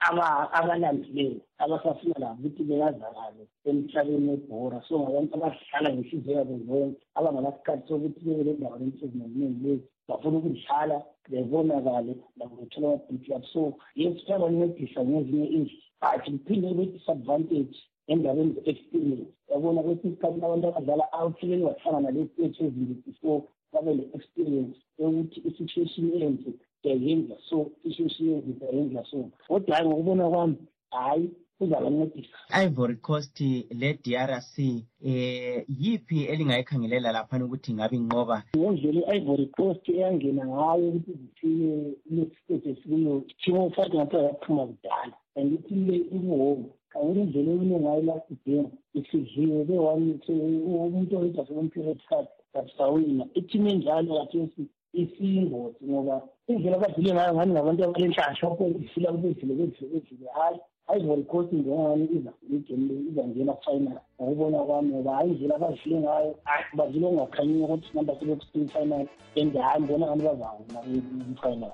abalambileyo 0.00 1.40
abasafuna 1.58 2.16
labo 2.22 2.38
ukuthi 2.40 2.62
bengazakale 2.68 3.42
emhlabeni 3.68 4.28
webhora 4.30 4.78
so 4.86 4.94
ngabantu 4.98 5.32
abadlala 5.34 5.88
ngenhliziyo 5.92 6.32
yabo 6.38 6.54
zonke 6.66 7.02
abangalasikhathi 7.18 7.88
sokuthi 7.88 8.20
bebe 8.24 8.42
le 8.44 8.52
ndawo 8.58 8.76
lemisebenzi 8.78 9.26
eziningi 9.26 9.62
lezi 9.64 9.86
bafuna 10.08 10.38
ukudlala 10.38 10.96
bebonakale 11.30 12.12
labo 12.38 12.54
bethola 12.60 12.86
ama-big 12.88 13.26
up 13.36 13.44
so 13.52 13.62
yes 14.00 14.16
kuyabancedisa 14.24 15.00
ngezinye 15.04 15.46
indlela 15.56 15.88
but 16.00 16.24
kuphinde 16.24 16.68
kube 16.68 16.86
disadvantage 16.94 17.76
endabeni 18.06 18.54
ze-experience 18.54 19.32
yabona 19.50 19.82
kwesinye 19.82 20.12
isikhathi 20.12 20.44
abantu 20.44 20.66
abadlala 20.68 21.04
outleni 21.18 21.64
bahlangana 21.66 22.10
le-stage 22.14 22.58
ezimbi 22.64 22.94
before 23.06 23.42
babe 23.72 23.92
le-experience 23.98 24.78
yokuthi 24.98 25.38
i-situation 25.48 26.06
enze 26.22 26.50
yayenza 26.82 27.34
so 27.48 27.70
i-situation 27.84 28.42
enze 28.46 28.64
yayenza 28.64 29.04
so. 29.10 29.30
Kodwa 29.48 29.76
hhayi 29.76 29.88
ngokubona 29.88 30.30
kwami 30.30 30.56
hhayi 30.90 31.30
kuzabancedisa. 31.58 32.38
Ivory 32.64 32.96
coast 32.96 33.40
le-drc 33.70 34.58
eh 35.04 35.64
yiphi 35.68 36.24
elingayikhangelela 36.24 37.12
laphana 37.12 37.44
ukuthi 37.44 37.70
ingabe 37.72 37.96
inqoba? 37.96 38.42
Ngendlela 38.56 39.00
i-ivory 39.14 39.46
coast 39.46 39.88
eyangena 39.88 40.46
ngayo 40.46 40.88
ukuthi 40.88 41.12
zifike 41.12 41.96
kule 42.08 42.30
stage 42.44 42.70
esikuyo 42.70 43.22
team 43.40 43.70
fight 43.70 43.94
ngathi 43.94 44.16
akaphuma 44.16 44.66
kudala. 44.66 45.16
And 45.36 45.52
ithi 45.52 45.74
le 45.74 45.96
ibuhome 45.96 46.66
kangeni 46.90 47.22
indlela 47.22 47.50
ewine 47.52 47.80
ngayo 47.80 48.02
last 48.02 48.30
game 48.46 48.68
isidliwe 48.94 49.64
be-one 49.64 50.20
umuntu 50.28 51.18
oyedwa 51.18 51.46
sekomperiod 51.46 52.00
card 52.08 52.28
kasawina 52.52 53.24
ithimu 53.34 53.68
enjalo 53.68 54.14
kathesi 54.18 54.62
isiyingozi 54.92 55.84
ngoba 55.84 56.22
indlela 56.48 56.76
abadlile 56.76 57.14
ngayo 57.14 57.34
ngani 57.34 57.52
ngabantu 57.52 57.84
abalenhlanhla 57.84 58.48
okudlula 58.48 59.12
kube 59.12 59.34
dlile 59.34 59.54
bedlile 59.54 59.90
bedlile 59.92 60.28
hhayi 60.36 60.58
ivory 60.96 61.24
coast 61.30 61.52
ngengani 61.52 62.04
iza 62.16 62.32
igame 62.56 62.94
izangena 63.08 63.54
final 63.64 64.00
ngokubona 64.20 64.58
kwami 64.58 64.88
ngoba 64.88 65.16
hayi 65.16 65.30
indlela 65.30 65.54
abadlule 65.56 66.00
ngayo 66.00 66.30
badlule 66.76 67.06
okungakhanyiyo 67.06 67.64
ukuthi 67.64 67.88
namba 67.94 68.12
sebekusin 68.18 68.68
final 68.68 69.06
and 69.40 69.54
hayi 69.56 69.82
ngibona 69.82 70.06
ngani 70.06 71.02
kwi-final 71.34 71.72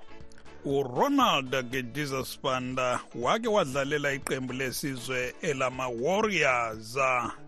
uronald 0.64 1.70
gediza 1.70 2.24
spanda 2.24 3.00
wake 3.22 3.48
wadlalela 3.48 4.12
iqembu 4.12 4.52
lesizwe 4.52 5.34
elama-warriors 5.42 6.98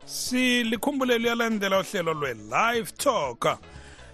silikhumbule 0.04 1.18
liyalandela 1.18 1.80
uhlelo 1.80 2.14
lwe-live 2.14 2.92
talk 2.92 3.58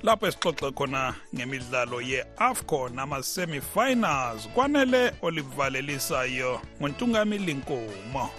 lapho 0.03 0.27
esixoxe 0.27 0.71
khona 0.73 1.15
ngemidlalo 1.35 2.01
ye-afcon 2.01 2.99
ama-semi-finals 2.99 4.49
kwanele 4.55 5.13
olivalelisayo 5.23 6.61
ngontungamili 6.81 7.55
nkomo 7.55 8.31